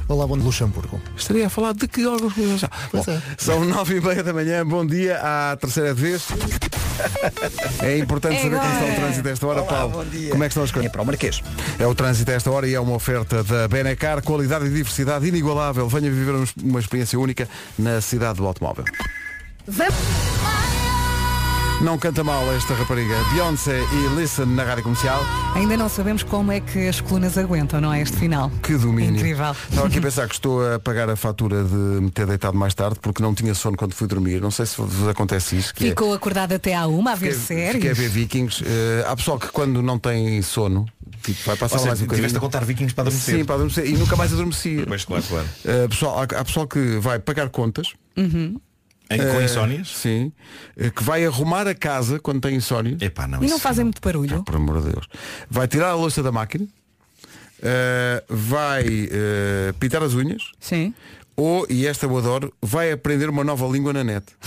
[0.06, 1.00] Olá, bom de Luxemburgo.
[1.16, 2.34] Estaria a falar de que órgãos?
[2.92, 3.22] Bom, é.
[3.38, 4.66] São nove e meia da manhã.
[4.66, 6.26] Bom dia à terceira vez.
[7.82, 9.92] É importante É saber como está o trânsito a esta hora, Olá, Paulo.
[9.94, 10.30] bom dia.
[10.30, 10.88] Como é que estão as coisas?
[10.88, 11.42] É para o Marquês.
[11.80, 15.26] É o trânsito a esta hora e é uma oferta da Benacar, qualidade e diversidade
[15.26, 15.88] inigualável.
[15.88, 18.84] Venha viver um- uma experiência única na cidade do automóvel.
[19.66, 19.94] Vamos.
[21.82, 23.14] Não canta mal esta rapariga.
[23.32, 25.20] Beyoncé e Listen na rádio comercial.
[25.54, 28.00] Ainda não sabemos como é que as colunas aguentam, não é?
[28.00, 28.50] Este final.
[28.62, 29.16] Que domínio.
[29.16, 29.54] Incrível.
[29.68, 32.72] Estava aqui a pensar que estou a pagar a fatura de me ter deitado mais
[32.74, 34.40] tarde porque não tinha sono quando fui dormir.
[34.40, 35.74] Não sei se vos acontece isso.
[35.74, 37.98] Que é- Ficou acordado até à uma a ver Fiquei, fiquei a séries.
[37.98, 38.64] ver Vikings.
[38.66, 40.86] Eh, há pessoal que quando não tem sono,
[41.22, 42.40] tipo, vai passar Ou seja, mais um tiveste a bocadinho.
[42.40, 43.36] contar vikings para adormecer.
[43.36, 43.86] Sim, para adormecer.
[43.86, 44.82] E nunca mais adormeci.
[44.88, 45.46] Pois, claro, claro.
[45.66, 47.92] Eh, pessoal, há, há pessoal que vai pagar contas.
[49.10, 49.88] Em, com eh, insónias?
[49.88, 50.32] Sim.
[50.76, 53.00] eh, que vai arrumar a casa quando tem insónios.
[53.02, 54.42] Epá, não, E não fazem muito barulho.
[54.42, 55.06] Por amor de Deus.
[55.50, 56.66] Vai tirar a louça da máquina.
[57.62, 58.84] eh, vai
[59.78, 60.42] pintar as unhas.
[60.60, 60.94] Sim.
[61.36, 64.24] Ou, e esta eu adoro, vai aprender uma nova língua na net.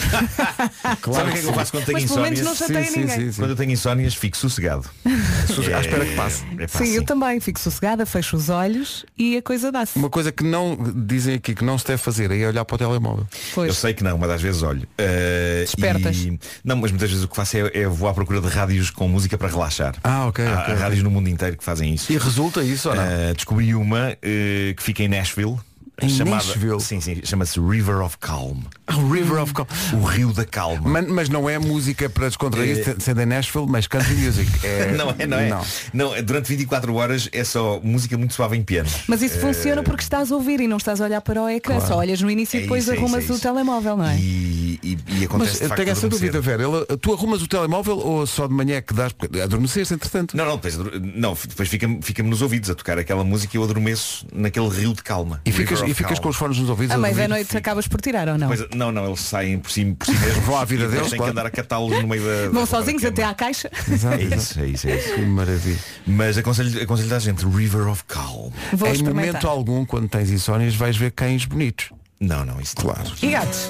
[1.14, 2.46] Sabe o que é que eu faço quando tenho Mas pelo menos insónias?
[2.46, 3.16] não chateia Sim, sim, ninguém.
[3.16, 3.42] sim, sim.
[3.42, 4.90] Quando eu tenho insónias, fico sossegado.
[5.06, 6.44] À espera que passe.
[6.58, 9.98] É, pá, Sim, eu também fico sossegada, fecho os olhos e a coisa dá-se.
[9.98, 12.78] Uma coisa que não dizem aqui que não se deve fazer é olhar para o
[12.78, 13.28] telemóvel.
[13.32, 13.78] Eu Pois.
[13.78, 14.88] sei que não, mas às vezes olho.
[14.98, 16.16] Eh, Despertas.
[16.18, 18.90] e- Não, mas muitas vezes o que faço é, é vou à procura de rádios
[18.92, 19.96] com música para relaxar.
[20.04, 20.76] Ah, ok, Há, ok, há ok.
[20.76, 22.12] rádios no mundo inteiro que fazem isso.
[22.12, 23.04] E resulta isso ou não?
[23.04, 25.58] Eh, descobri uma eh, que fica em Nashville.
[26.00, 26.80] Em chamada, Nashville?
[26.80, 28.60] Sim, sim, chama-se River of Calm.
[28.86, 29.68] Ah, o River of Calm.
[29.94, 30.88] O Rio da Calma.
[30.88, 32.96] Mas, mas não é música para descontrair, É.
[33.00, 34.48] sendo em Nashville, mas country music.
[34.64, 34.92] É...
[34.98, 35.50] Não é, não é?
[35.50, 35.66] Não.
[35.94, 38.90] Não, é, durante 24 horas é só música muito suave em piano.
[39.08, 41.80] Mas isso funciona porque estás a ouvir e não estás a olhar para o ecrã.
[41.80, 44.06] Só olhas no início e É depois isso, é arrumas isso, é o telemóvel, não
[44.06, 44.18] é?
[44.18, 46.64] E, e, e acontece Mas facto tenho essa dúvida, Vera.
[46.64, 49.12] Ele- tu arrumas o telemóvel ou só de manhã é que dás?
[49.14, 50.36] Porque adormeceste, entretanto.
[50.38, 50.78] Não, não, depois,
[51.16, 54.94] não, depois fica-me fica nos ouvidos a tocar aquela música e eu adormeço naquele rio
[54.94, 55.42] de calma.
[55.46, 56.92] E ficas, e ficas com os fones nos ouvidos.
[56.92, 57.30] À a meia da ouvir?
[57.30, 58.48] noite acabas por tirar ou não?
[58.48, 60.46] Pois, não, não, eles saem por si, por si mesmos.
[60.46, 61.34] Vão à vida deles, têm claro.
[61.34, 62.50] que andar a catá-los no meio da.
[62.52, 63.72] Vão da- sozinhos até à caixa.
[63.92, 65.14] Exato, É isso, é isso, é isso.
[65.14, 65.80] Que maravilha.
[66.06, 68.52] Mas aconselho, aconselho à gente River of Calm.
[68.74, 71.90] Vou em momento algum, quando tens insónias, vais ver cães bonitos.
[72.20, 72.76] Não, não, isso.
[72.76, 73.12] Claro.
[73.22, 73.70] E gatos?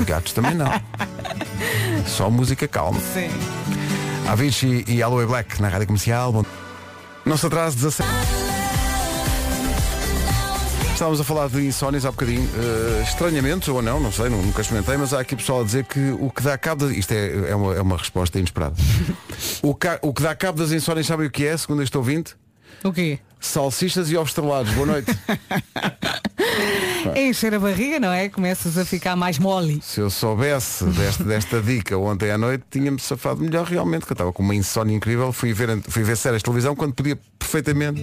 [0.00, 0.70] E gatos também não.
[2.06, 3.00] Só música calma.
[3.00, 3.28] Sim.
[4.28, 6.32] Avicii e Aloe Black na rádio comercial.
[6.32, 6.44] Bom...
[7.24, 8.08] Não se atrase 17.
[10.92, 12.48] Estávamos a falar de insónias há bocadinho.
[12.54, 15.84] Eh, estranhamente, ou não, não sei, nu- nunca experimentei, mas há aqui pessoal a dizer
[15.84, 16.86] que o que dá cabo.
[16.86, 18.76] de- Isto é, é, uma, é uma resposta inesperada.
[19.62, 22.34] o, ca- o que dá cabo das insónias, sabem o que é, segundo este ouvinte?
[22.84, 23.18] O quê?
[23.40, 24.72] Salsichas e ovos estrelados.
[24.72, 25.10] Boa noite.
[27.14, 28.28] É encher a barriga, não é?
[28.28, 29.80] Começas a ficar mais mole.
[29.82, 34.14] Se eu soubesse desta, desta dica ontem à noite, tinha-me safado melhor realmente, que eu
[34.14, 35.32] estava com uma insónia incrível.
[35.32, 38.00] Fui ver, fui ver séries de televisão quando podia perfeitamente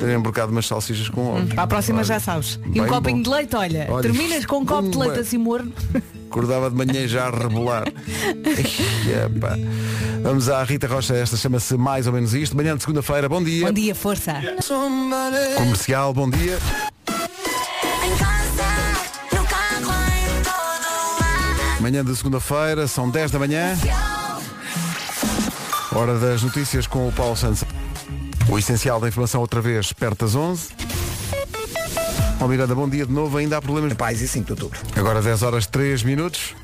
[0.00, 1.46] ter embrocado umas salsichas com ovo.
[1.54, 2.58] Para a próxima Olha, já sabes.
[2.74, 3.22] E um copinho bom.
[3.22, 5.72] de leite, olha, Olha, terminas com um copo de leite assim morno.
[6.32, 7.84] Acordava de manhã já a rebolar.
[7.86, 9.54] Epá.
[10.22, 12.56] Vamos à Rita Rocha, esta chama-se mais ou menos isto.
[12.56, 13.66] Manhã de segunda-feira, bom dia.
[13.66, 14.40] Bom dia, força.
[15.58, 16.58] Comercial, bom dia.
[21.80, 23.76] Manhã de segunda-feira, são 10 da manhã.
[25.94, 27.62] Hora das notícias com o Paulo Santos.
[28.48, 30.68] O essencial da informação outra vez, perto das 11.
[32.40, 33.36] Ó Miranda, bom dia de novo.
[33.38, 33.92] Ainda há problemas.
[33.94, 34.78] Paz e 5 de outubro.
[34.96, 36.54] Agora 10 horas 3 minutos.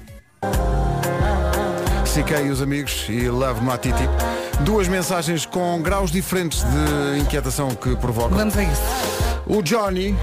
[2.19, 4.03] E os amigos e Love Matiti.
[4.63, 8.37] Duas mensagens com graus diferentes de inquietação que provocam.
[8.37, 8.83] Vamos a isso.
[9.47, 10.17] O Johnny,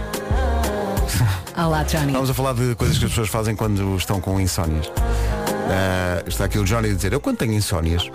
[1.58, 2.12] Olá, Johnny.
[2.12, 4.92] vamos a falar de coisas que as pessoas fazem quando estão com insónias.
[5.70, 8.12] Ah, está aqui o Johnny a dizer, eu quando tenho insónias,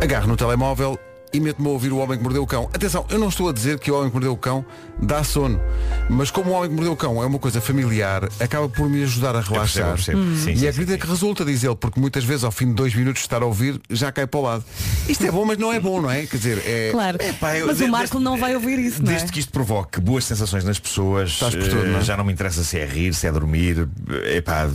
[0.00, 0.96] agarro no telemóvel
[1.34, 2.70] e meto-me a ouvir o Homem que Mordeu o Cão.
[2.72, 4.64] Atenção, eu não estou a dizer que o Homem que Mordeu o Cão
[5.02, 5.60] dá sono,
[6.08, 9.02] mas como o Homem que Mordeu o Cão é uma coisa familiar, acaba por me
[9.02, 9.88] ajudar a relaxar.
[9.88, 10.18] eu percebo.
[10.20, 10.36] Hum.
[10.42, 12.74] Sim, e sim, é acredita que resulta, diz ele, porque muitas vezes ao fim de
[12.74, 14.64] dois minutos de estar a ouvir, já cai para o lado.
[15.08, 16.24] Isto é bom, mas não é bom, não é?
[16.26, 16.90] Quer dizer, é...
[16.92, 17.18] Claro.
[17.20, 19.14] Epá, eu- Mas de- o Marco desde- não vai ouvir isso, não é?
[19.16, 22.02] Desde que isto provoque boas sensações nas pessoas, Estás por tudo, eh, não é?
[22.02, 23.88] já não me interessa se é rir, se é dormir.
[24.34, 24.70] Epá,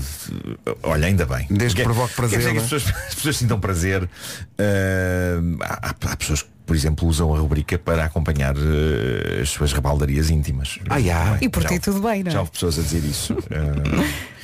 [0.84, 1.48] olha, ainda bem.
[1.50, 2.62] Desde que Quer- provoque prazer, quer dizer que é?
[2.62, 4.10] as pessoas, as pessoas sintam prazer.
[4.58, 9.74] Eh, há, há pessoas que, por exemplo, usam a rubrica para acompanhar eh, as suas
[9.74, 10.78] rabaldarias íntimas.
[10.88, 11.40] Ai, ai.
[11.42, 12.34] E por ti tudo bem, não é?
[12.34, 13.36] Já houve pessoas a dizer isso.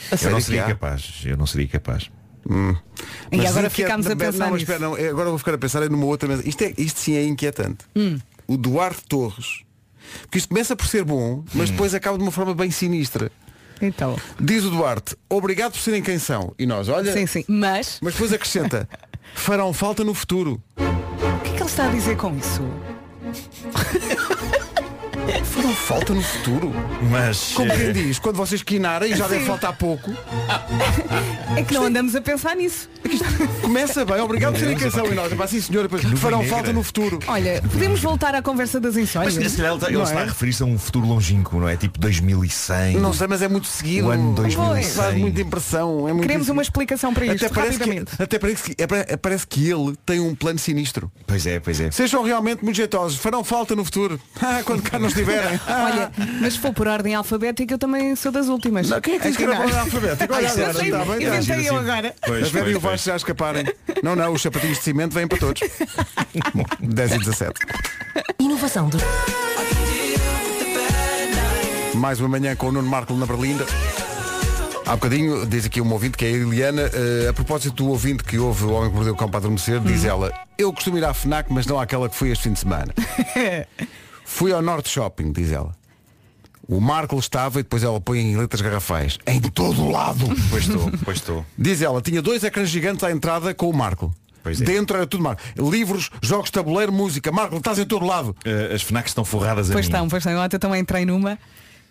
[0.08, 1.22] Eh, eu sério não seria capaz.
[1.26, 2.12] Eu não seria capaz.
[3.32, 5.54] E Mas agora inquieta- ficámos a pensar não, mas espera, não, é- agora vou ficar
[5.56, 7.86] a pensar numa outra isto, é, isto sim é inquietante.
[7.96, 8.18] Hum.
[8.48, 9.62] O Duarte Torres.
[10.22, 13.32] Porque isto começa por ser bom, mas depois acaba de uma forma bem sinistra.
[13.82, 16.54] Então, Diz o Duarte, obrigado por serem quem são.
[16.58, 17.44] E nós, olha, sim, sim.
[17.48, 18.88] Mas, mas depois acrescenta,
[19.34, 20.62] farão falta no futuro.
[21.66, 22.62] Que ele está a dizer com isso?
[25.44, 26.72] Farão falta no futuro?
[27.10, 30.12] Mas Como eh, quem diz, quando vocês quinarem já deve faltar pouco.
[31.58, 32.90] É que não andamos a pensar nisso.
[33.62, 35.06] Começa bem, obrigado por serem quem são.
[35.08, 37.20] E nós, pá, sim senhor, depois farão falta no futuro.
[37.28, 39.38] Olha, podemos voltar à conversa das insónias?
[39.38, 40.24] Mas se calhar ele está, ele Não está é?
[40.24, 41.76] a referir-se a um futuro longínquo, não é?
[41.78, 42.98] Tipo 2100.
[43.00, 44.08] Não sei, mas é muito seguido.
[44.08, 44.84] O ano 2100.
[44.92, 46.08] Faz muita impressão.
[46.10, 49.18] É muito Queremos uma explicação para isto, até parece, que, até parece que, é, pa-
[49.22, 51.12] parece que ele tem um plano sinistro.
[51.26, 51.92] Pois é, pois é.
[51.92, 54.20] Sejam realmente muito jeitosos, farão falta no futuro.
[54.48, 55.60] Ah, quando cá estiverem.
[55.68, 56.12] Ah, Olha,
[56.42, 58.90] mas se for por ordem alfabética, eu também sou das últimas.
[58.90, 59.80] não, quem é que disse que era para não.
[59.80, 60.34] alfabético?
[60.34, 61.16] Olha agora, sei, bem, está.
[61.38, 62.16] inventei eu agora.
[62.26, 62.80] Pois, a Vera e o.
[62.80, 63.66] Vasco já escaparem.
[64.04, 65.62] Não, não, os sapatinhos de cimento vêm para todos.
[66.54, 67.54] Bom, 10 e 17.
[68.40, 68.98] Inovação do
[71.96, 73.66] Mais uma manhã com o Nuno Marco na Berlinda.
[74.86, 78.24] Há bocadinho, diz aqui uma ouvinte, que é a Eliana, eh, a propósito do ouvinte
[78.24, 80.10] que ouve o Homem que Mordeu o Cão para adormecer, diz Uhum.
[80.10, 82.94] ela, eu costumo ir à FNAC, mas não àquela que fui este fim de semana.
[84.36, 85.74] Fui ao Norte Shopping, diz ela.
[86.68, 89.18] O Marco estava e depois ela põe em letras garrafais.
[89.26, 90.26] Em todo o lado.
[90.52, 91.46] Pois estou, pois estou.
[91.58, 94.14] Diz ela, tinha dois ecrãs gigantes à entrada com o Marco.
[94.44, 94.66] Pois é.
[94.66, 95.42] Dentro era tudo Marco.
[95.58, 97.32] Livros, jogos de tabuleiro, música.
[97.32, 98.36] Marco, estás em todo lado.
[98.44, 99.90] Eh, as FNACs estão forradas a Pois mim.
[99.94, 100.44] estão, pois estão.
[100.44, 101.40] Ontem também entrei numa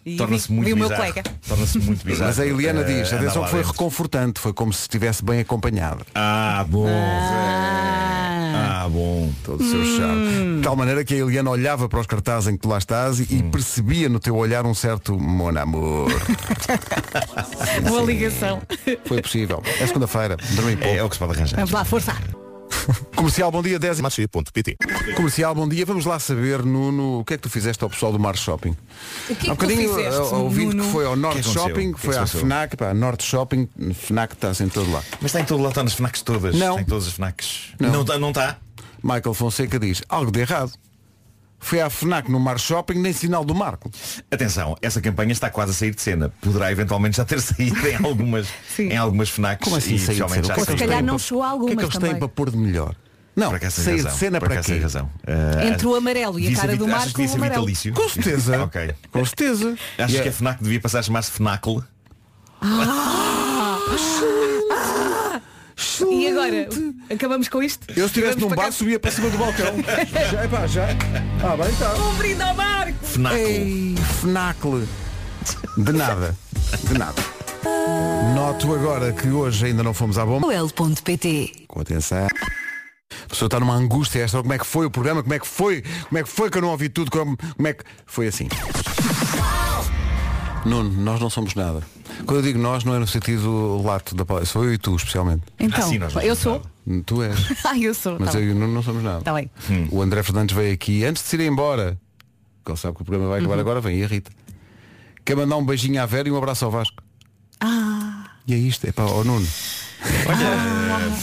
[0.05, 1.13] e Torna-se vi, muito vi o meu bizarro.
[1.15, 1.31] colega.
[1.49, 2.27] Torna-se muito bizarro.
[2.27, 3.73] Mas a Eliana eh, diz, atenção que foi dentro.
[3.73, 4.39] reconfortante.
[4.41, 6.05] Foi como se estivesse bem acompanhada.
[6.15, 6.87] Ah, bom.
[6.87, 8.14] Ah,
[8.89, 9.31] bom.
[9.45, 10.57] todo o seu charme.
[10.57, 13.21] De tal maneira que a Eliana olhava para os cartazes em que tu lá estás
[13.21, 16.11] e, e percebia no teu olhar um certo mon amor.
[17.89, 18.63] Boa ligação.
[19.05, 19.63] Foi possível.
[19.81, 20.37] É segunda-feira.
[20.55, 20.95] Dormi pouco.
[20.95, 21.57] É, é o que se pode arranjar.
[21.57, 22.44] Vamos lá, força.
[23.17, 24.77] Comercial, bom dia, 10 e- Machi.pt
[25.17, 25.87] Comercial, bom dia.
[25.87, 28.77] Vamos lá saber, Nuno, o que é que tu fizeste ao pessoal do Mar Shopping?
[29.31, 30.85] O que Há é um que tu bocadinho fizeste, a- a ouvinte Nuno?
[30.85, 31.63] que foi ao Norte aconteceu?
[31.69, 32.41] Shopping, O que é foi que se à passou?
[32.41, 35.03] FNAC, pá, Norte Shopping, FNAC está em todo lá.
[35.21, 36.55] Mas está em todo lá, está nas FNACs todas.
[36.55, 36.71] Não.
[36.71, 37.75] Está em todas as FNACs.
[37.81, 37.91] Não.
[37.93, 38.59] Não está, não está?
[39.03, 40.73] Michael Fonseca diz, algo de errado.
[41.65, 43.91] Foi à FNAC no Mar Shopping, nem sinal do Marco.
[44.31, 46.31] Atenção, essa campanha está quase a sair de cena.
[46.43, 48.47] Poderá eventualmente já ter saído em algumas,
[48.79, 49.65] em algumas FNACs.
[49.65, 50.45] Como assim e sair de cena?
[50.45, 52.19] já é Se calhar não para- chegou O que é algumas que eles têm também.
[52.19, 52.95] para pôr de melhor?
[53.35, 54.79] Não, tens sair razão, de cena para acaso quê?
[54.79, 55.11] razão.
[55.27, 57.67] Ah, Entre o amarelo e a cara do Marco, o amarelo.
[57.67, 57.93] vitalício?
[57.95, 58.63] Com certeza.
[58.63, 58.95] ok.
[59.11, 59.75] Com certeza.
[59.99, 61.83] Achas E que é- a FNAC devia passar a chamar-se FNACL?
[66.11, 66.69] E agora?
[67.13, 67.87] Acabamos com isto?
[67.91, 69.75] Eu se estivesse num bar subia para cima do balcão.
[70.31, 70.87] já, epá, já.
[71.43, 71.95] Ah, bem, tá.
[71.95, 73.05] Um brinde ao Marco!
[73.05, 73.37] FNACL.
[73.37, 74.83] Ei, FNACL.
[75.77, 76.37] De nada.
[76.85, 77.23] De nada.
[78.35, 80.53] Noto agora que hoje ainda não fomos à bomba.
[80.53, 82.27] L.pt Com atenção.
[82.27, 84.41] A pessoa está numa angústia esta.
[84.41, 85.23] Como é que foi o programa?
[85.23, 85.83] Como é que foi?
[86.09, 87.11] Como é que foi que eu não ouvi tudo?
[87.11, 87.85] Como, como é que.
[88.07, 88.49] Foi assim.
[90.65, 91.83] Nuno, nós não somos nada.
[92.27, 94.47] Quando eu digo nós, não é no sentido lato da palavra.
[94.47, 95.43] Sou eu e tu, especialmente.
[95.59, 96.63] Então, Ah, sim, nós eu sou.
[97.07, 97.39] Tu és.
[97.65, 98.17] Ah, eu sou.
[98.21, 98.57] Mas tá eu e bem.
[98.57, 99.23] o Nuno não somos nada.
[99.23, 99.51] Tá bem.
[99.91, 101.99] O André Fernandes veio aqui, antes de se ir embora,
[102.65, 103.47] que ele sabe que o programa vai Uhum.
[103.47, 104.31] acabar agora, vem e a Rita.
[105.25, 107.03] Quer mandar um beijinho à Vera e um abraço ao Vasco.
[107.61, 109.47] Ah, E é isto, é para o Nuno.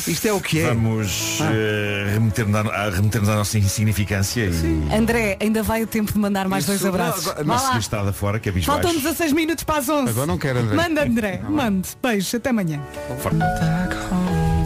[0.07, 0.67] Isto é o que é.
[0.67, 6.19] Vamos eh, remeter-nos à, remeter-nos à nossa insignificância e André, ainda vai o tempo de
[6.19, 7.25] mandar mais Isso, dois abraços.
[7.25, 7.77] não, agora- Vá a lá.
[7.79, 9.03] estada fora, que é bicho Faltam baixo.
[9.03, 10.09] 16 minutos para as 11.
[10.09, 10.75] Agora não quero, André.
[10.75, 11.41] Manda, André.
[11.47, 11.89] Mande.
[12.01, 12.37] Beijo.
[12.37, 12.81] Até amanhã.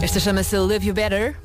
[0.02, 1.36] Esta chama-se Love You Better.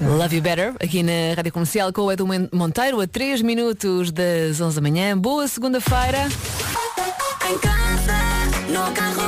[0.00, 4.60] Love You Better, aqui na Rádio Comercial com o Edu Monteiro, a 3 minutos das
[4.60, 5.16] 11 da manhã.
[5.16, 6.28] Boa segunda-feira.
[7.48, 8.18] Em casa,
[8.68, 9.21] no carro,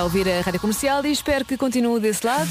[0.00, 2.48] Está a ouvir a Rádio Comercial e espero que continue desse lado.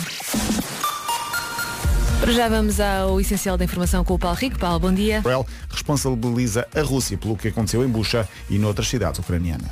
[2.19, 4.59] Para já vamos ao essencial da informação com o Paulo Rico.
[4.59, 5.17] Paulo, bom dia.
[5.17, 9.71] Israel responsabiliza a Rússia pelo que aconteceu em Bucha e noutras cidades ucranianas.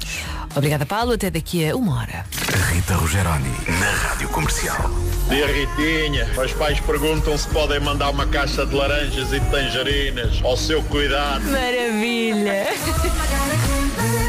[0.55, 1.11] Obrigada, Paulo.
[1.11, 2.25] Até daqui a uma hora.
[2.73, 4.89] Rita Rogeroni, na Rádio Comercial.
[5.29, 10.41] Dia Ritinha, os pais perguntam se podem mandar uma caixa de laranjas e de tangerinas
[10.43, 11.43] ao seu cuidado.
[11.43, 12.65] Maravilha!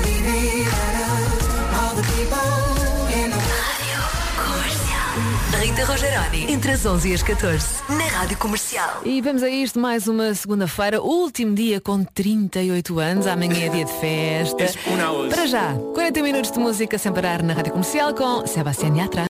[5.78, 9.00] Rita Rogeroni, entre as 11 e as 14, na Rádio Comercial.
[9.04, 13.84] E vamos a isto mais uma segunda-feira, último dia com 38 anos, amanhã é dia
[13.84, 14.64] de festa.
[15.30, 19.22] Para já, 40 minutos de música sem parar na Rádio Comercial com Sebastián Yatra.